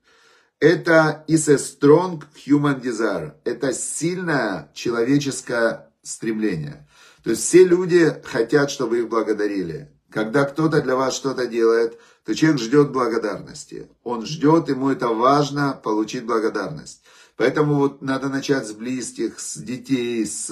Это 0.59 1.23
is 1.27 1.49
a 1.49 1.57
strong 1.57 2.23
human 2.47 2.81
desire. 2.81 3.33
Это 3.43 3.73
сильное 3.73 4.71
человеческое 4.73 5.91
стремление. 6.01 6.87
То 7.23 7.31
есть 7.31 7.43
все 7.43 7.63
люди 7.65 8.15
хотят, 8.23 8.71
чтобы 8.71 8.99
их 8.99 9.09
благодарили. 9.09 9.91
Когда 10.09 10.45
кто-то 10.45 10.81
для 10.81 10.95
вас 10.95 11.15
что-то 11.15 11.47
делает, 11.47 11.99
то 12.25 12.35
человек 12.35 12.59
ждет 12.59 12.91
благодарности. 12.91 13.89
Он 14.03 14.25
ждет, 14.25 14.69
ему 14.69 14.89
это 14.89 15.07
важно 15.07 15.79
получить 15.83 16.25
благодарность. 16.25 17.01
Поэтому 17.37 17.75
вот 17.75 18.01
надо 18.01 18.29
начать 18.29 18.67
с 18.67 18.71
близких, 18.71 19.39
с 19.39 19.57
детей, 19.57 20.25
с, 20.25 20.51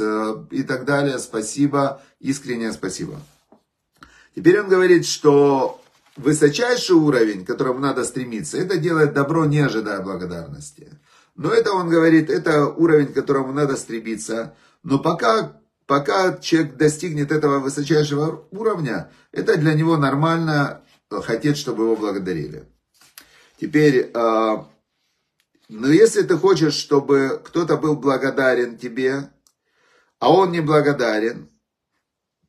и 0.50 0.64
так 0.64 0.86
далее. 0.86 1.20
Спасибо, 1.20 2.02
искреннее 2.20 2.72
спасибо. 2.72 3.22
Теперь 4.36 4.62
он 4.62 4.70
говорит, 4.70 5.06
что 5.06 5.82
высочайший 6.20 6.96
уровень, 6.96 7.44
к 7.44 7.48
которому 7.48 7.80
надо 7.80 8.04
стремиться, 8.04 8.58
это 8.58 8.78
делать 8.78 9.14
добро, 9.14 9.46
не 9.46 9.60
ожидая 9.60 10.02
благодарности. 10.02 11.00
Но 11.36 11.52
это, 11.52 11.72
он 11.72 11.90
говорит, 11.90 12.30
это 12.30 12.66
уровень, 12.66 13.08
к 13.08 13.14
которому 13.14 13.54
надо 13.54 13.78
стремиться. 13.78 14.54
Но 14.84 15.00
пока, 15.00 15.62
пока 15.86 16.38
человек 16.38 16.76
достигнет 16.76 17.32
этого 17.32 17.60
высочайшего 17.60 18.46
уровня, 18.52 19.10
это 19.32 19.58
для 19.58 19.74
него 19.74 19.96
нормально 19.98 20.82
хотеть, 21.10 21.58
чтобы 21.58 21.84
его 21.84 21.96
благодарили. 21.96 22.66
Теперь, 23.60 24.12
а, 24.14 24.68
Но 25.70 25.88
если 25.88 26.24
ты 26.24 26.36
хочешь, 26.36 26.74
чтобы 26.74 27.40
кто-то 27.46 27.78
был 27.78 27.96
благодарен 27.96 28.78
тебе, 28.78 29.30
а 30.18 30.34
он 30.34 30.52
не 30.52 30.62
благодарен, 30.62 31.48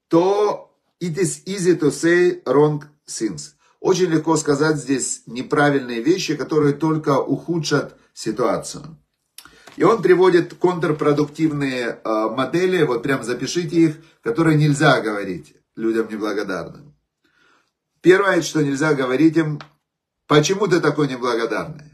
то 0.08 0.74
it 1.00 1.18
is 1.18 1.44
easy 1.44 1.78
to 1.78 1.90
say 1.90 2.42
wrong 2.44 2.82
things. 3.06 3.54
Очень 3.80 4.10
легко 4.10 4.36
сказать 4.36 4.76
здесь 4.76 5.22
неправильные 5.26 6.02
вещи, 6.02 6.36
которые 6.36 6.74
только 6.74 7.18
ухудшат 7.18 7.96
ситуацию. 8.12 8.98
И 9.76 9.82
он 9.82 10.02
приводит 10.02 10.54
контрпродуктивные 10.54 12.00
э, 12.04 12.28
модели, 12.28 12.84
вот 12.84 13.02
прям 13.02 13.22
запишите 13.22 13.76
их, 13.76 13.96
которые 14.22 14.58
нельзя 14.58 15.00
говорить 15.00 15.54
людям 15.76 16.08
неблагодарным. 16.10 16.94
Первое, 18.02 18.42
что 18.42 18.62
нельзя 18.62 18.92
говорить 18.92 19.36
им, 19.36 19.60
почему 20.26 20.66
ты 20.66 20.80
такой 20.80 21.08
неблагодарный? 21.08 21.90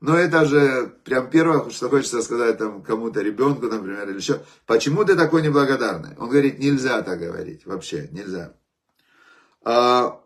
Но 0.00 0.16
это 0.16 0.46
же 0.46 0.94
прям 1.04 1.30
первое, 1.30 1.68
что 1.70 1.90
хочется 1.90 2.22
сказать 2.22 2.58
там 2.58 2.82
кому-то, 2.82 3.20
ребенку, 3.20 3.66
например, 3.66 4.08
или 4.08 4.16
еще. 4.16 4.42
Почему 4.66 5.04
ты 5.04 5.14
такой 5.14 5.42
неблагодарный? 5.42 6.16
Он 6.18 6.30
говорит, 6.30 6.58
нельзя 6.58 7.02
так 7.02 7.18
говорить, 7.20 7.66
вообще 7.66 8.08
нельзя. 8.10 8.54
А, 9.62 10.20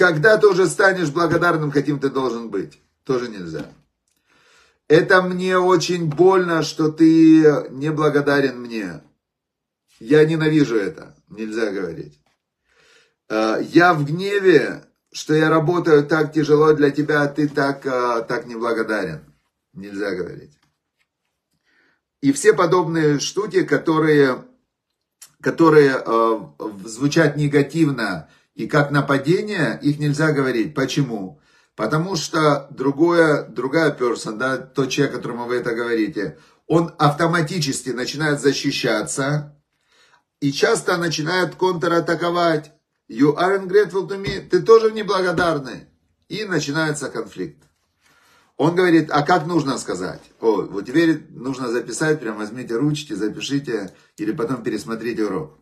когда 0.00 0.38
ты 0.38 0.46
уже 0.46 0.66
станешь 0.66 1.10
благодарным, 1.10 1.70
каким 1.70 2.00
ты 2.00 2.08
должен 2.08 2.48
быть, 2.48 2.80
тоже 3.04 3.28
нельзя. 3.28 3.66
Это 4.88 5.20
мне 5.20 5.58
очень 5.58 6.06
больно, 6.06 6.62
что 6.62 6.90
ты 6.90 7.68
неблагодарен 7.68 8.58
мне. 8.58 9.02
Я 9.98 10.24
ненавижу 10.24 10.76
это, 10.76 11.14
нельзя 11.28 11.70
говорить. 11.70 12.18
А, 13.28 13.58
я 13.58 13.92
в 13.92 14.06
гневе, 14.06 14.86
что 15.12 15.34
я 15.34 15.50
работаю 15.50 16.06
так 16.06 16.32
тяжело 16.32 16.72
для 16.72 16.90
тебя, 16.90 17.20
а 17.20 17.28
ты 17.28 17.46
так, 17.46 17.84
а, 17.84 18.22
так 18.22 18.46
неблагодарен. 18.46 19.20
Нельзя 19.74 20.12
говорить. 20.12 20.58
И 22.22 22.32
все 22.32 22.54
подобные 22.54 23.20
штуки, 23.20 23.64
которые, 23.64 24.46
которые 25.42 26.02
э, 26.02 26.40
звучат 26.86 27.36
негативно 27.36 28.30
и 28.60 28.66
как 28.66 28.90
нападение, 28.90 29.78
их 29.80 29.98
нельзя 29.98 30.32
говорить. 30.32 30.74
Почему? 30.74 31.40
Потому 31.76 32.14
что 32.14 32.68
другое, 32.70 33.44
другая 33.44 33.90
person, 33.96 34.36
да, 34.36 34.58
тот 34.58 34.90
человек, 34.90 35.16
которому 35.16 35.46
вы 35.46 35.56
это 35.56 35.74
говорите, 35.74 36.38
он 36.66 36.94
автоматически 36.98 37.88
начинает 37.88 38.38
защищаться 38.38 39.58
и 40.40 40.52
часто 40.52 40.98
начинает 40.98 41.54
контратаковать. 41.54 42.72
You 43.08 43.34
aren't 43.34 43.66
grateful 43.66 44.06
to 44.06 44.22
me. 44.22 44.46
Ты 44.46 44.60
тоже 44.60 44.92
неблагодарный. 44.92 45.86
И 46.28 46.44
начинается 46.44 47.08
конфликт. 47.08 47.64
Он 48.58 48.74
говорит, 48.74 49.08
а 49.10 49.22
как 49.22 49.46
нужно 49.46 49.78
сказать? 49.78 50.20
О, 50.38 50.66
вот 50.66 50.84
теперь 50.84 51.24
нужно 51.30 51.68
записать, 51.68 52.20
прям 52.20 52.36
возьмите 52.36 52.76
ручки, 52.76 53.14
запишите, 53.14 53.94
или 54.18 54.32
потом 54.32 54.62
пересмотрите 54.62 55.24
урок. 55.24 55.58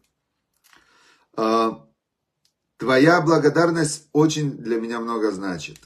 А, 2.78 2.84
твоя 2.84 3.20
благодарность 3.20 4.08
очень 4.12 4.56
для 4.58 4.80
меня 4.80 5.00
много 5.00 5.30
значит. 5.30 5.78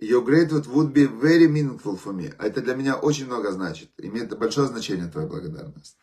Your 0.00 0.24
gratitude 0.24 0.66
would 0.66 0.92
be 0.92 1.06
very 1.06 1.48
meaningful 1.48 2.00
for 2.00 2.12
me. 2.12 2.32
Это 2.38 2.60
для 2.60 2.74
меня 2.74 2.96
очень 2.96 3.26
много 3.26 3.50
значит. 3.50 3.90
Имеет 3.98 4.36
большое 4.38 4.68
значение 4.68 5.08
твоя 5.08 5.26
благодарность. 5.26 5.98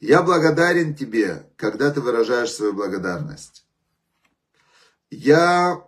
Я 0.00 0.22
благодарен 0.22 0.94
тебе, 0.94 1.50
когда 1.56 1.90
ты 1.90 2.00
выражаешь 2.00 2.50
свою 2.50 2.72
благодарность. 2.72 3.66
Я, 5.10 5.86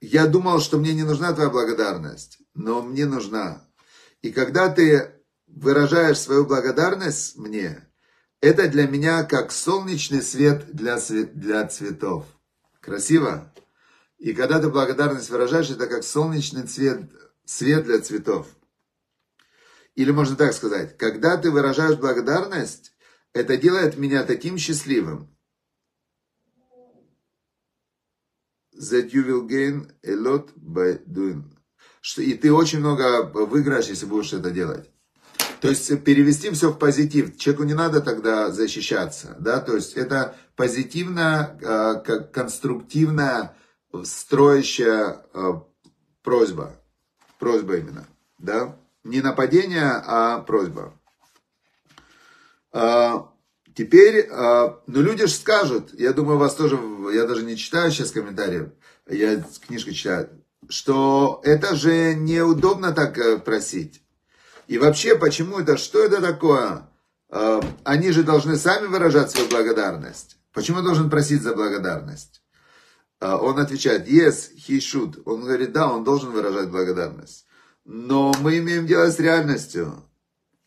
я 0.00 0.26
думал, 0.26 0.60
что 0.60 0.78
мне 0.78 0.94
не 0.94 1.04
нужна 1.04 1.32
твоя 1.32 1.50
благодарность, 1.50 2.38
но 2.54 2.82
мне 2.82 3.06
нужна. 3.06 3.68
И 4.22 4.32
когда 4.32 4.68
ты 4.70 5.22
выражаешь 5.46 6.18
свою 6.18 6.46
благодарность 6.46 7.36
мне, 7.36 7.87
это 8.40 8.68
для 8.68 8.86
меня 8.86 9.24
как 9.24 9.52
солнечный 9.52 10.22
свет 10.22 10.70
для, 10.72 10.98
для 11.34 11.66
цветов. 11.66 12.26
Красиво? 12.80 13.52
И 14.18 14.32
когда 14.32 14.60
ты 14.60 14.68
благодарность 14.68 15.30
выражаешь, 15.30 15.70
это 15.70 15.86
как 15.86 16.04
солнечный 16.04 16.66
цвет, 16.66 17.10
свет 17.44 17.84
для 17.84 18.00
цветов. 18.00 18.48
Или 19.94 20.10
можно 20.10 20.36
так 20.36 20.52
сказать, 20.52 20.96
когда 20.96 21.36
ты 21.36 21.50
выражаешь 21.50 21.98
благодарность, 21.98 22.92
это 23.32 23.56
делает 23.56 23.96
меня 23.98 24.24
таким 24.24 24.58
счастливым. 24.58 25.28
That 28.72 29.10
you 29.10 29.24
will 29.26 29.48
gain 29.48 29.90
a 30.04 30.14
lot 30.14 30.54
by 30.54 31.04
doing. 31.04 31.42
И 32.16 32.34
ты 32.34 32.52
очень 32.52 32.78
много 32.78 33.24
выиграешь, 33.24 33.88
если 33.88 34.06
будешь 34.06 34.32
это 34.32 34.52
делать. 34.52 34.88
То 35.60 35.68
есть 35.68 36.04
перевести 36.04 36.50
все 36.50 36.70
в 36.70 36.78
позитив. 36.78 37.36
Человеку 37.36 37.64
не 37.64 37.74
надо 37.74 38.00
тогда 38.00 38.50
защищаться. 38.50 39.36
Да? 39.40 39.60
То 39.60 39.74
есть 39.76 39.94
это 39.94 40.36
позитивная, 40.56 41.58
как 42.04 42.32
конструктивная, 42.32 43.56
строящая 44.04 45.24
просьба. 46.22 46.76
Просьба 47.38 47.76
именно. 47.76 48.06
Да? 48.38 48.76
Не 49.04 49.20
нападение, 49.20 49.90
а 50.06 50.40
просьба. 50.40 50.92
А, 52.72 53.32
теперь, 53.74 54.28
а, 54.30 54.80
ну 54.86 55.00
люди 55.00 55.26
же 55.26 55.32
скажут, 55.32 55.98
я 55.98 56.12
думаю, 56.12 56.38
вас 56.38 56.54
тоже, 56.54 56.78
я 57.12 57.24
даже 57.24 57.44
не 57.44 57.56
читаю 57.56 57.90
сейчас 57.90 58.10
комментариев, 58.10 58.70
я 59.08 59.42
книжку 59.66 59.92
читаю, 59.92 60.28
что 60.68 61.40
это 61.44 61.74
же 61.76 62.14
неудобно 62.14 62.92
так 62.92 63.16
э, 63.16 63.38
просить. 63.38 64.02
И 64.68 64.78
вообще, 64.78 65.18
почему 65.18 65.58
это, 65.58 65.76
что 65.76 66.04
это 66.04 66.20
такое? 66.20 66.88
А, 67.30 67.60
они 67.84 68.12
же 68.12 68.22
должны 68.22 68.56
сами 68.56 68.86
выражать 68.86 69.30
свою 69.30 69.48
благодарность. 69.48 70.38
Почему 70.52 70.82
должен 70.82 71.10
просить 71.10 71.42
за 71.42 71.54
благодарность? 71.54 72.42
Он 73.20 73.58
отвечает, 73.58 74.06
yes, 74.06 74.50
he 74.54 74.78
should. 74.78 75.22
Он 75.24 75.40
говорит, 75.42 75.72
да, 75.72 75.90
он 75.90 76.04
должен 76.04 76.30
выражать 76.30 76.70
благодарность. 76.70 77.46
Но 77.84 78.32
мы 78.40 78.58
имеем 78.58 78.86
дело 78.86 79.10
с 79.10 79.18
реальностью, 79.18 80.04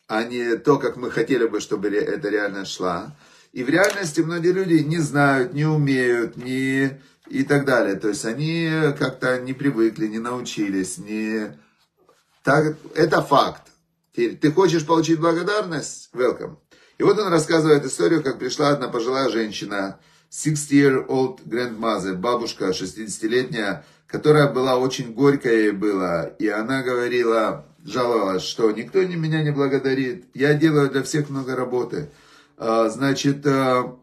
а 0.06 0.24
не 0.24 0.56
то, 0.56 0.78
как 0.78 0.96
мы 0.96 1.10
хотели 1.10 1.46
бы, 1.46 1.60
чтобы 1.60 1.88
эта 1.88 2.28
реальность 2.28 2.72
шла. 2.72 3.16
И 3.52 3.64
в 3.64 3.70
реальности 3.70 4.20
многие 4.20 4.52
люди 4.52 4.82
не 4.82 4.98
знают, 4.98 5.54
не 5.54 5.64
умеют, 5.64 6.36
не 6.36 7.00
и 7.28 7.44
так 7.44 7.64
далее. 7.64 7.94
То 7.96 8.08
есть 8.08 8.24
они 8.26 8.68
как-то 8.98 9.40
не 9.40 9.54
привыкли, 9.54 10.06
не 10.06 10.18
научились, 10.18 10.98
не... 10.98 11.58
Так, 12.42 12.76
это 12.94 13.22
факт. 13.22 13.71
Ты 14.14 14.52
хочешь 14.52 14.86
получить 14.86 15.20
благодарность? 15.20 16.10
Welcome. 16.12 16.56
И 16.98 17.02
вот 17.02 17.18
он 17.18 17.28
рассказывает 17.28 17.84
историю, 17.84 18.22
как 18.22 18.38
пришла 18.38 18.70
одна 18.70 18.88
пожилая 18.88 19.30
женщина, 19.30 19.98
60-year-old 20.30 21.40
grandmother, 21.46 22.14
бабушка 22.14 22.70
60-летняя, 22.70 23.84
которая 24.06 24.52
была 24.52 24.76
очень 24.76 25.12
горькая 25.12 25.54
ей 25.54 25.70
была, 25.72 26.24
и 26.24 26.48
она 26.48 26.82
говорила, 26.82 27.66
жаловалась, 27.84 28.42
что 28.42 28.70
никто 28.70 29.02
не 29.02 29.16
меня 29.16 29.42
не 29.42 29.50
благодарит, 29.50 30.26
я 30.34 30.54
делаю 30.54 30.90
для 30.90 31.02
всех 31.02 31.30
много 31.30 31.56
работы. 31.56 32.10
А, 32.58 32.88
значит, 32.88 33.46
а, 33.46 33.98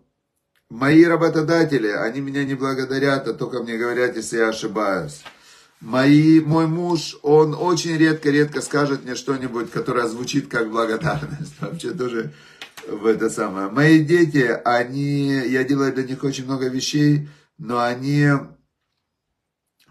мои 0.69 1.03
работодатели, 1.03 1.87
они 1.87 2.21
меня 2.21 2.43
не 2.43 2.55
благодарят, 2.55 3.27
а 3.27 3.33
только 3.33 3.61
мне 3.61 3.77
говорят, 3.77 4.15
если 4.15 4.37
я 4.37 4.49
ошибаюсь. 4.49 5.23
Мои, 5.81 6.41
мой 6.41 6.67
муж, 6.67 7.17
он 7.21 7.53
очень 7.53 7.95
редко-редко 7.95 8.61
скажет 8.61 9.05
мне 9.05 9.15
что-нибудь, 9.15 9.71
которое 9.71 10.07
звучит 10.07 10.49
как 10.49 10.69
благодарность. 10.69 11.53
Вообще 11.61 11.91
тоже 11.91 12.33
в 12.85 13.05
это 13.05 13.29
самое. 13.29 13.69
Мои 13.69 14.03
дети, 14.03 14.59
они, 14.65 15.29
я 15.29 15.63
делаю 15.63 15.93
для 15.93 16.03
них 16.03 16.23
очень 16.23 16.43
много 16.45 16.67
вещей, 16.67 17.29
но 17.57 17.79
они 17.79 18.27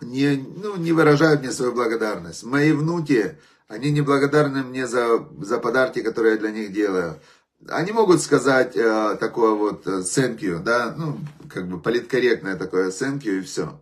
не, 0.02 0.36
ну, 0.36 0.76
не 0.76 0.92
выражают 0.92 1.40
мне 1.40 1.52
свою 1.52 1.72
благодарность. 1.72 2.44
Мои 2.44 2.72
внуки, 2.72 3.38
они 3.66 3.90
не 3.90 4.02
благодарны 4.02 4.62
мне 4.64 4.86
за, 4.86 5.26
за 5.40 5.58
подарки, 5.58 6.02
которые 6.02 6.34
я 6.34 6.40
для 6.40 6.50
них 6.50 6.72
делаю. 6.72 7.18
Они 7.66 7.92
могут 7.92 8.20
сказать 8.20 8.76
э, 8.76 9.16
такое 9.18 9.52
вот 9.52 9.86
э, 9.86 10.00
thank 10.00 10.40
you, 10.40 10.62
да, 10.62 10.94
ну, 10.96 11.18
как 11.48 11.66
бы 11.66 11.80
политкорректное 11.80 12.56
такое 12.56 12.90
thank 12.90 13.22
you 13.22 13.38
и 13.38 13.40
все. 13.40 13.80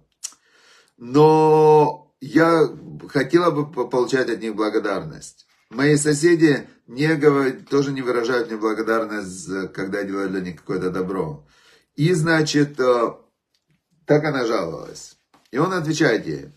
Но 0.97 2.15
я 2.21 2.69
хотела 3.09 3.51
бы 3.51 3.89
получать 3.89 4.31
от 4.31 4.41
них 4.41 4.55
благодарность. 4.55 5.47
Мои 5.71 5.97
соседи 5.97 6.69
не 6.87 7.15
говорят, 7.17 7.69
тоже 7.69 7.93
не 7.93 8.03
выражают 8.03 8.49
мне 8.49 8.57
благодарность, 8.57 9.73
когда 9.73 10.01
я 10.01 10.05
делаю 10.05 10.31
для 10.31 10.41
них 10.41 10.57
какое-то 10.57 10.91
добро. 10.91 11.47
И, 11.97 12.13
значит, 12.13 12.79
э, 12.79 13.15
так 14.05 14.25
она 14.25 14.47
жаловалась. 14.47 15.17
И 15.51 15.59
он 15.59 15.73
отвечает 15.73 16.27
ей, 16.27 16.53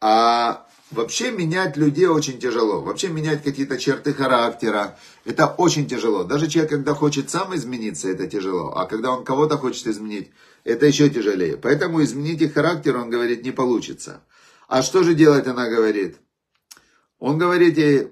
а 0.00 0.66
вообще 0.90 1.30
менять 1.30 1.76
людей 1.76 2.06
очень 2.06 2.38
тяжело. 2.38 2.80
Вообще 2.80 3.08
менять 3.08 3.42
какие-то 3.42 3.78
черты 3.78 4.12
характера, 4.14 4.98
это 5.24 5.46
очень 5.46 5.88
тяжело. 5.88 6.24
Даже 6.24 6.48
человек, 6.48 6.70
когда 6.70 6.94
хочет 6.94 7.30
сам 7.30 7.54
измениться, 7.54 8.08
это 8.08 8.26
тяжело. 8.26 8.72
А 8.74 8.86
когда 8.86 9.10
он 9.10 9.24
кого-то 9.24 9.58
хочет 9.58 9.86
изменить, 9.86 10.30
это 10.64 10.86
еще 10.86 11.08
тяжелее. 11.08 11.56
Поэтому 11.56 12.02
изменить 12.02 12.42
их 12.42 12.54
характер, 12.54 12.96
он 12.96 13.10
говорит, 13.10 13.42
не 13.42 13.50
получится. 13.50 14.22
А 14.68 14.82
что 14.82 15.02
же 15.02 15.14
делать, 15.14 15.46
она 15.46 15.68
говорит? 15.68 16.18
Он 17.18 17.38
говорит 17.38 17.76
ей, 17.76 18.08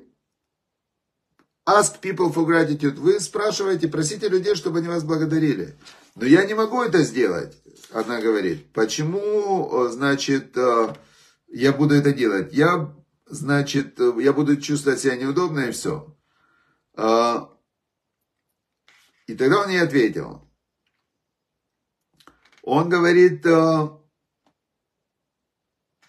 ask 1.67 2.01
people 2.01 2.33
for 2.33 2.47
gratitude. 2.47 2.95
Вы 2.95 3.21
спрашиваете, 3.21 3.89
просите 3.89 4.29
людей, 4.29 4.55
чтобы 4.55 4.79
они 4.79 4.89
вас 4.89 5.05
благодарили. 5.05 5.77
Но 6.15 6.27
я 6.27 6.45
не 6.45 6.55
могу 6.55 6.83
это 6.83 7.03
сделать, 7.03 7.57
она 7.93 8.21
говорит. 8.21 8.73
Почему, 8.73 9.89
значит, 9.89 10.57
э, 10.57 10.95
я 11.49 11.73
буду 11.73 11.95
это 11.95 12.13
делать? 12.13 12.53
Я, 12.53 12.93
значит, 13.27 14.01
э, 14.01 14.13
я 14.21 14.33
буду 14.33 14.57
чувствовать 14.57 15.01
себя 15.01 15.17
неудобно 15.17 15.61
и 15.61 15.73
все. 15.73 16.15
И 19.29 19.35
тогда 19.35 19.61
он 19.61 19.69
ей 19.69 19.83
ответил. 19.83 20.48
Он 22.69 22.91
говорит, 22.91 23.47
э, 23.47 23.89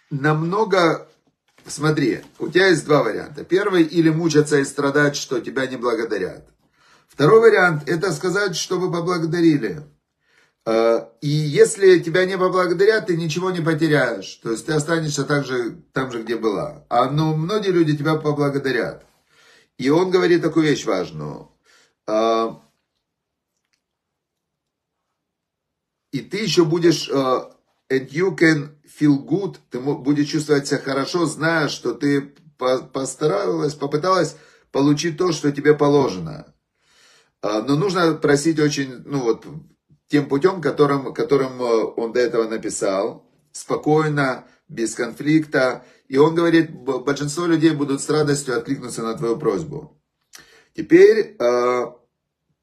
намного 0.09 1.07
Смотри, 1.65 2.21
у 2.39 2.49
тебя 2.49 2.67
есть 2.67 2.85
два 2.85 3.03
варианта. 3.03 3.43
Первый, 3.43 3.83
или 3.83 4.09
мучаться 4.09 4.57
и 4.57 4.65
страдать, 4.65 5.15
что 5.15 5.39
тебя 5.39 5.67
не 5.67 5.77
благодарят. 5.77 6.49
Второй 7.07 7.41
вариант, 7.41 7.87
это 7.87 8.11
сказать, 8.11 8.55
чтобы 8.55 8.91
поблагодарили. 8.91 9.83
Э, 10.65 11.05
и 11.21 11.27
если 11.27 11.99
тебя 11.99 12.25
не 12.25 12.37
поблагодарят, 12.37 13.07
ты 13.07 13.17
ничего 13.17 13.51
не 13.51 13.61
потеряешь. 13.61 14.39
То 14.41 14.51
есть 14.51 14.65
ты 14.65 14.73
останешься 14.73 15.25
так 15.25 15.45
же, 15.45 15.77
там 15.93 16.11
же, 16.11 16.23
где 16.23 16.37
была. 16.37 16.85
А 16.89 17.09
но 17.09 17.35
многие 17.35 17.71
люди 17.71 17.95
тебя 17.95 18.15
поблагодарят. 18.15 19.05
И 19.77 19.89
он 19.89 20.09
говорит 20.09 20.41
такую 20.41 20.65
вещь 20.65 20.85
важную. 20.85 21.51
Э, 22.07 22.53
и 26.11 26.21
ты 26.21 26.37
еще 26.37 26.65
будешь... 26.65 27.09
Э, 27.09 27.51
and 27.91 28.09
you 28.09 28.35
can 28.35 28.75
feel 28.85 29.25
good, 29.25 29.57
ты 29.71 29.79
будешь 29.79 30.29
чувствовать 30.29 30.67
себя 30.67 30.79
хорошо, 30.79 31.25
зная, 31.25 31.69
что 31.69 31.93
ты 31.93 32.33
постаралась, 32.57 33.73
попыталась 33.73 34.35
получить 34.71 35.17
то, 35.17 35.31
что 35.31 35.51
тебе 35.51 35.73
положено. 35.73 36.53
А, 37.41 37.61
но 37.61 37.75
нужно 37.75 38.13
просить 38.13 38.59
очень, 38.59 39.01
ну 39.05 39.21
вот, 39.21 39.45
тем 40.07 40.27
путем, 40.27 40.61
которым, 40.61 41.13
которым 41.13 41.61
э, 41.61 41.83
он 41.95 42.11
до 42.11 42.19
этого 42.19 42.47
написал, 42.47 43.25
спокойно, 43.51 44.45
без 44.67 44.93
конфликта. 44.95 45.85
И 46.07 46.17
он 46.17 46.35
говорит, 46.35 46.71
большинство 46.71 47.45
людей 47.45 47.71
будут 47.71 48.01
с 48.01 48.09
радостью 48.09 48.57
откликнуться 48.57 49.03
на 49.03 49.15
твою 49.15 49.37
просьбу. 49.37 50.01
Теперь 50.75 51.35
э, 51.39 51.85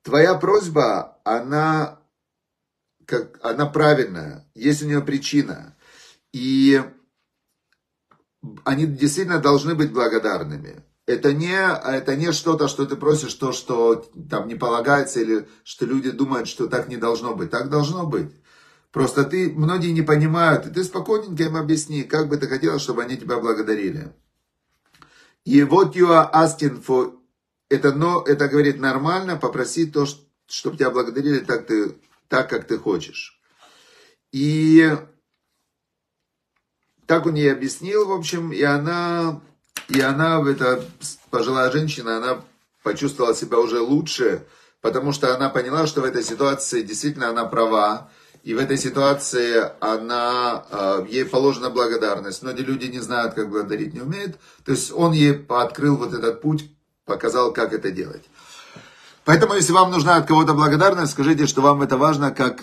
твоя 0.03 0.35
просьба, 0.35 1.21
она, 1.25 1.96
как, 3.07 3.39
она 3.43 3.67
правильная, 3.67 4.47
есть 4.55 4.83
у 4.83 4.87
нее 4.87 5.01
причина. 5.01 5.77
И 6.33 6.83
они 8.65 8.87
действительно 8.87 9.39
должны 9.39 9.75
быть 9.75 9.93
благодарными. 9.93 10.83
Это 11.07 11.33
не, 11.33 11.55
это 11.55 12.17
не 12.17 12.33
что-то, 12.33 12.67
что 12.67 12.85
ты 12.85 12.97
просишь, 12.97 13.33
то, 13.35 13.53
что 13.53 14.11
там 14.29 14.49
не 14.49 14.57
полагается, 14.57 15.21
или 15.21 15.49
что 15.63 15.87
люди 15.87 16.11
думают, 16.11 16.49
что 16.49 16.67
так 16.67 16.89
не 16.89 16.97
должно 16.97 17.35
быть. 17.35 17.51
Так 17.51 17.71
должно 17.71 18.07
быть. 18.07 18.33
Просто 18.91 19.25
ты, 19.25 19.53
многие 19.53 19.93
не 19.93 20.03
понимают, 20.03 20.67
и 20.67 20.71
ты 20.71 20.83
спокойненько 20.83 21.45
им 21.45 21.57
объясни, 21.57 22.03
как 22.03 22.29
бы 22.29 22.39
ты 22.39 22.49
хотел, 22.49 22.79
чтобы 22.79 23.03
они 23.03 23.17
тебя 23.17 23.39
благодарили. 23.39 24.13
И 25.45 25.63
вот 25.63 25.95
you 25.95 26.09
are 26.09 26.31
asking 26.33 26.83
for, 26.85 27.15
это, 27.69 27.93
но, 27.93 28.23
это 28.23 28.49
говорит 28.49 28.81
нормально, 28.81 29.37
попроси 29.37 29.87
то, 29.87 30.07
чтобы 30.49 30.77
тебя 30.77 30.91
благодарили 30.91 31.39
так, 31.39 31.67
ты, 31.67 31.95
так, 32.29 32.51
как 32.51 32.67
ты 32.67 32.79
хочешь. 32.79 33.41
И 34.33 34.91
так 37.07 37.27
он 37.27 37.35
ей 37.35 37.53
объяснил, 37.53 38.07
в 38.07 38.13
общем, 38.13 38.53
и 38.53 38.63
она, 38.63 39.41
и 39.89 40.01
она, 40.01 40.43
эта 40.49 40.85
пожилая 41.31 41.71
женщина, 41.71 42.17
она 42.17 42.45
почувствовала 42.83 43.35
себя 43.35 43.59
уже 43.59 43.81
лучше, 43.81 44.45
потому 44.81 45.13
что 45.13 45.35
она 45.35 45.49
поняла, 45.49 45.87
что 45.87 46.01
в 46.01 46.05
этой 46.05 46.23
ситуации 46.23 46.83
действительно 46.83 47.31
она 47.31 47.45
права, 47.45 48.11
и 48.47 48.55
в 48.55 48.59
этой 48.59 48.79
ситуации 48.79 49.73
она, 49.81 50.65
а, 50.71 51.05
ей 51.09 51.25
положена 51.25 51.69
благодарность. 51.69 52.43
Многие 52.43 52.63
люди 52.63 52.87
не 52.87 53.01
знают, 53.01 53.35
как 53.35 53.51
благодарить, 53.51 53.93
не 53.93 54.01
умеют. 54.01 54.37
То 54.65 54.71
есть 54.71 54.93
он 54.93 55.13
ей 55.13 55.45
открыл 55.49 55.97
вот 55.97 56.15
этот 56.15 56.41
путь, 56.41 56.71
показал, 57.05 57.53
как 57.53 57.73
это 57.73 57.91
делать. 57.91 58.23
Поэтому, 59.27 59.55
если 59.55 59.73
вам 59.73 59.91
нужна 59.91 60.17
от 60.17 60.29
кого-то 60.29 60.55
благодарность, 60.55 61.11
скажите, 61.13 61.49
что 61.49 61.61
вам 61.61 61.83
это 61.83 61.97
важно, 61.97 62.31
как 62.31 62.63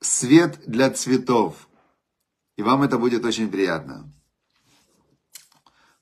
свет 0.00 0.58
для 0.66 0.90
цветов. 0.90 1.68
И 2.56 2.62
вам 2.62 2.82
это 2.82 2.98
будет 2.98 3.24
очень 3.24 3.48
приятно. 3.48 4.12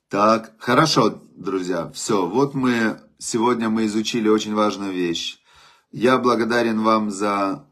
Так, 0.09 0.55
хорошо, 0.59 1.23
друзья. 1.37 1.91
Все, 1.91 2.27
вот 2.27 2.55
мы 2.55 2.99
сегодня 3.19 3.69
мы 3.69 3.85
изучили 3.85 4.31
очень 4.31 4.55
важную 4.55 4.95
вещь. 4.95 5.39
Я 5.93 6.17
благодарен 6.17 6.81
вам 6.81 7.11
за 7.11 7.67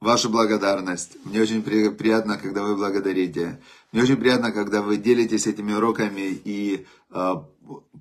вашу 0.00 0.28
благодарность. 0.28 1.16
Мне 1.24 1.40
очень 1.40 1.62
приятно, 1.62 2.36
когда 2.36 2.62
вы 2.62 2.76
благодарите. 2.76 3.58
Мне 3.92 4.02
очень 4.02 4.16
приятно, 4.18 4.52
когда 4.52 4.82
вы 4.82 4.98
делитесь 4.98 5.46
этими 5.46 5.72
уроками 5.72 6.38
и 6.44 6.86
э, 7.10 7.34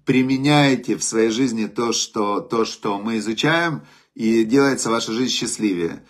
применяете 0.06 0.96
в 0.96 1.04
своей 1.04 1.30
жизни 1.30 1.66
то 1.66 1.92
что, 1.92 2.40
то, 2.40 2.66
что 2.66 2.98
мы 3.00 3.18
изучаем, 3.18 3.82
и 4.16 4.44
делается 4.44 4.90
ваша 4.90 5.12
жизнь 5.12 5.34
счастливее. 5.34 6.04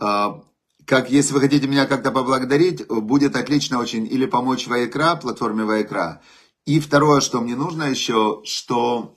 Э, 0.00 0.40
как 0.86 1.10
если 1.10 1.32
вы 1.32 1.40
хотите 1.40 1.66
меня 1.66 1.86
как-то 1.86 2.10
поблагодарить, 2.10 2.86
будет 2.86 3.36
отлично 3.36 3.78
очень 3.78 4.06
или 4.06 4.26
помочь 4.26 4.66
Вайкра, 4.66 5.16
платформе 5.16 5.64
Вайкра. 5.64 6.20
И 6.66 6.80
второе, 6.80 7.20
что 7.20 7.40
мне 7.40 7.56
нужно 7.56 7.84
еще, 7.84 8.42
что 8.44 9.16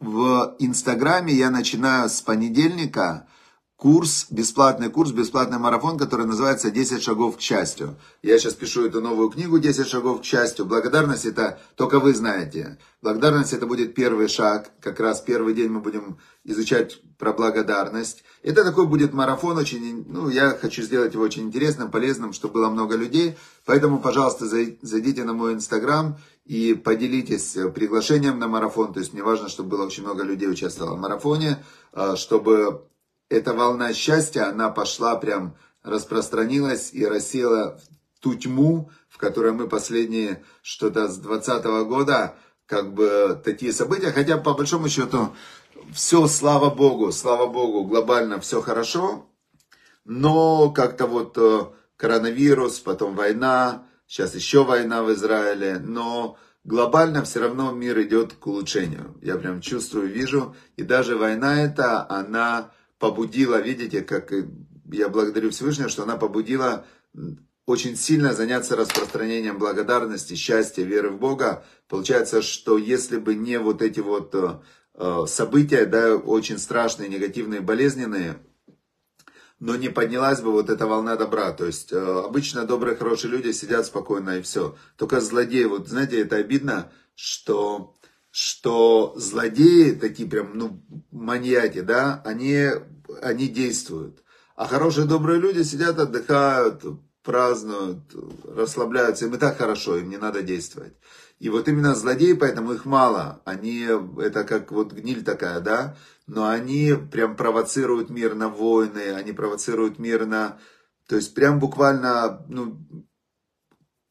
в 0.00 0.56
Инстаграме 0.58 1.32
я 1.32 1.50
начинаю 1.50 2.08
с 2.08 2.20
понедельника 2.20 3.26
курс, 3.82 4.28
бесплатный 4.30 4.90
курс, 4.90 5.10
бесплатный 5.10 5.58
марафон, 5.58 5.98
который 5.98 6.24
называется 6.24 6.68
«10 6.68 7.00
шагов 7.00 7.36
к 7.36 7.40
счастью». 7.40 7.96
Я 8.22 8.38
сейчас 8.38 8.54
пишу 8.54 8.86
эту 8.86 9.00
новую 9.00 9.28
книгу 9.28 9.58
«10 9.58 9.86
шагов 9.86 10.20
к 10.20 10.24
счастью». 10.24 10.66
Благодарность 10.66 11.26
это 11.26 11.58
только 11.74 11.98
вы 11.98 12.14
знаете. 12.14 12.78
Благодарность 13.02 13.52
это 13.52 13.66
будет 13.66 13.92
первый 13.92 14.28
шаг. 14.28 14.70
Как 14.80 15.00
раз 15.00 15.20
первый 15.20 15.52
день 15.52 15.68
мы 15.68 15.80
будем 15.80 16.18
изучать 16.44 17.00
про 17.18 17.32
благодарность. 17.32 18.22
Это 18.44 18.62
такой 18.62 18.86
будет 18.86 19.12
марафон 19.14 19.58
очень, 19.58 20.04
ну, 20.08 20.28
я 20.28 20.50
хочу 20.50 20.82
сделать 20.82 21.14
его 21.14 21.24
очень 21.24 21.42
интересным, 21.42 21.90
полезным, 21.90 22.32
чтобы 22.34 22.54
было 22.54 22.70
много 22.70 22.94
людей. 22.94 23.34
Поэтому, 23.64 23.98
пожалуйста, 23.98 24.46
зайдите 24.46 25.24
на 25.24 25.32
мой 25.32 25.54
инстаграм 25.54 26.18
и 26.44 26.74
поделитесь 26.74 27.56
приглашением 27.74 28.38
на 28.38 28.46
марафон. 28.46 28.92
То 28.92 29.00
есть 29.00 29.12
мне 29.12 29.24
важно, 29.24 29.48
чтобы 29.48 29.70
было 29.70 29.86
очень 29.86 30.04
много 30.04 30.22
людей 30.22 30.48
участвовало 30.48 30.94
в 30.94 31.00
марафоне, 31.00 31.64
а, 31.92 32.14
чтобы 32.14 32.84
эта 33.32 33.54
волна 33.54 33.92
счастья, 33.94 34.48
она 34.48 34.68
пошла 34.68 35.16
прям, 35.16 35.56
распространилась 35.82 36.90
и 36.92 37.06
рассела 37.06 37.80
ту 38.20 38.34
тьму, 38.34 38.90
в 39.08 39.18
которой 39.18 39.52
мы 39.52 39.68
последние 39.68 40.44
что-то 40.62 41.08
с 41.08 41.16
20 41.16 41.64
года, 41.86 42.36
как 42.66 42.92
бы 42.94 43.40
такие 43.44 43.72
события, 43.72 44.12
хотя 44.12 44.36
по 44.36 44.54
большому 44.54 44.88
счету 44.88 45.34
все, 45.92 46.26
слава 46.26 46.70
Богу, 46.70 47.10
слава 47.10 47.46
Богу, 47.46 47.84
глобально 47.84 48.38
все 48.38 48.60
хорошо, 48.60 49.26
но 50.04 50.70
как-то 50.70 51.06
вот 51.06 51.36
э, 51.36 51.62
коронавирус, 51.96 52.80
потом 52.80 53.14
война, 53.14 53.86
сейчас 54.06 54.34
еще 54.34 54.64
война 54.64 55.02
в 55.02 55.12
Израиле, 55.12 55.78
но 55.78 56.36
глобально 56.64 57.22
все 57.24 57.40
равно 57.40 57.72
мир 57.72 58.00
идет 58.02 58.34
к 58.34 58.46
улучшению. 58.46 59.16
Я 59.22 59.36
прям 59.36 59.60
чувствую, 59.60 60.08
вижу, 60.08 60.54
и 60.76 60.82
даже 60.82 61.16
война 61.16 61.62
эта, 61.62 62.08
она 62.08 62.70
побудила, 63.02 63.60
видите, 63.60 64.02
как 64.02 64.32
я 64.92 65.08
благодарю 65.08 65.50
Всевышнего, 65.50 65.88
что 65.88 66.04
она 66.04 66.16
побудила 66.16 66.86
очень 67.66 67.96
сильно 67.96 68.32
заняться 68.32 68.76
распространением 68.76 69.58
благодарности, 69.58 70.34
счастья, 70.34 70.84
веры 70.84 71.10
в 71.10 71.18
Бога. 71.18 71.64
Получается, 71.88 72.42
что 72.42 72.78
если 72.78 73.16
бы 73.16 73.34
не 73.34 73.58
вот 73.58 73.82
эти 73.82 73.98
вот 73.98 74.32
э, 74.36 75.24
события, 75.26 75.84
да, 75.84 76.14
очень 76.14 76.58
страшные, 76.58 77.08
негативные, 77.08 77.60
болезненные, 77.60 78.38
но 79.58 79.74
не 79.74 79.88
поднялась 79.88 80.40
бы 80.40 80.52
вот 80.52 80.70
эта 80.70 80.86
волна 80.86 81.16
добра. 81.16 81.50
То 81.50 81.66
есть 81.66 81.92
э, 81.92 81.96
обычно 81.98 82.66
добрые, 82.66 82.94
хорошие 82.94 83.32
люди 83.32 83.50
сидят 83.50 83.84
спокойно 83.84 84.38
и 84.38 84.42
все. 84.42 84.76
Только 84.96 85.20
злодеи, 85.20 85.64
вот 85.64 85.88
знаете, 85.88 86.20
это 86.20 86.36
обидно, 86.36 86.92
что 87.16 87.96
что 88.32 89.12
злодеи, 89.14 89.92
такие 89.92 90.26
прям, 90.28 90.52
ну, 90.54 90.82
маньяки, 91.10 91.82
да, 91.82 92.22
они, 92.24 92.70
они 93.22 93.48
действуют. 93.48 94.22
А 94.56 94.66
хорошие, 94.66 95.06
добрые 95.06 95.40
люди 95.40 95.62
сидят, 95.62 95.98
отдыхают, 95.98 96.82
празднуют, 97.22 98.00
расслабляются. 98.44 99.26
Им 99.26 99.34
и 99.34 99.38
так 99.38 99.58
хорошо, 99.58 99.96
им 99.96 100.10
не 100.10 100.18
надо 100.18 100.42
действовать. 100.42 100.94
И 101.38 101.48
вот 101.48 101.66
именно 101.68 101.94
злодеи, 101.94 102.34
поэтому 102.34 102.72
их 102.72 102.84
мало. 102.84 103.42
Они, 103.44 103.88
это 104.20 104.44
как 104.44 104.70
вот 104.70 104.92
гниль 104.92 105.24
такая, 105.24 105.60
да, 105.60 105.96
но 106.26 106.46
они 106.46 106.94
прям 107.10 107.34
провоцируют 107.36 108.10
мир 108.10 108.34
на 108.34 108.48
войны, 108.48 109.12
они 109.12 109.32
провоцируют 109.32 109.98
мир 109.98 110.24
на, 110.26 110.58
то 111.08 111.16
есть 111.16 111.34
прям 111.34 111.58
буквально, 111.58 112.44
ну, 112.48 112.78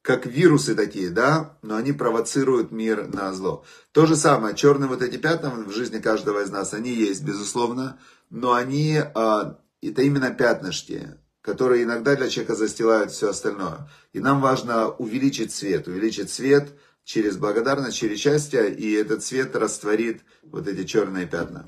как 0.01 0.26
вирусы 0.26 0.76
такие, 0.76 1.09
да, 1.09 1.57
но 1.62 1.76
они 1.76 1.93
провоцируют 1.93 2.72
мир 2.72 3.07
на 3.07 3.32
зло. 3.34 3.64
То 3.91 4.05
же 4.05 4.16
самое, 4.16 4.55
черные 4.55 4.89
вот 4.89 5.01
эти 5.01 5.18
пятна 5.18 5.51
в 5.51 5.72
жизни 5.72 5.99
каждого 5.99 6.41
из 6.43 6.49
нас, 6.49 6.74
они 6.74 6.91
есть, 6.91 7.24
безусловно, 7.24 7.97
но 8.32 8.53
они, 8.53 8.97
а, 8.97 9.59
это 9.82 10.01
именно 10.01 10.32
пятнышки, 10.32 11.17
которые 11.41 11.84
иногда 11.84 12.15
для 12.15 12.29
человека 12.29 12.55
застилают 12.55 13.11
все 13.11 13.29
остальное. 13.29 13.89
И 14.13 14.19
нам 14.19 14.41
важно 14.41 14.88
увеличить 14.89 15.53
свет, 15.53 15.88
увеличить 15.88 16.32
свет 16.32 16.69
через 17.03 17.38
благодарность, 17.38 17.97
через 17.97 18.19
счастье, 18.19 18.73
и 18.73 18.91
этот 18.93 19.23
свет 19.23 19.55
растворит 19.55 20.21
вот 20.43 20.67
эти 20.67 20.86
черные 20.86 21.27
пятна. 21.27 21.65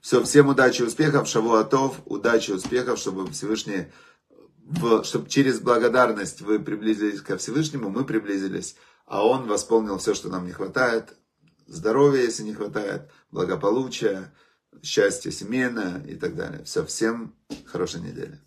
Все, 0.00 0.22
всем 0.24 0.48
удачи, 0.48 0.82
успехов, 0.82 1.28
шавуатов, 1.28 2.00
удачи, 2.06 2.50
успехов, 2.50 2.98
чтобы 2.98 3.30
Всевышний 3.30 3.86
чтобы 5.02 5.28
через 5.28 5.58
благодарность 5.58 6.42
вы 6.42 6.60
приблизились 6.60 7.20
ко 7.20 7.36
Всевышнему, 7.36 7.90
мы 7.90 8.04
приблизились, 8.04 8.76
а 9.04 9.26
Он 9.26 9.48
восполнил 9.48 9.98
все, 9.98 10.14
что 10.14 10.28
нам 10.28 10.46
не 10.46 10.52
хватает, 10.52 11.16
здоровья, 11.66 12.22
если 12.22 12.44
не 12.44 12.54
хватает, 12.54 13.10
благополучия, 13.32 14.32
счастья 14.82 15.30
семейное 15.30 16.02
и 16.04 16.14
так 16.14 16.36
далее. 16.36 16.64
Все, 16.64 16.84
всем 16.84 17.34
хорошей 17.66 18.00
недели. 18.00 18.38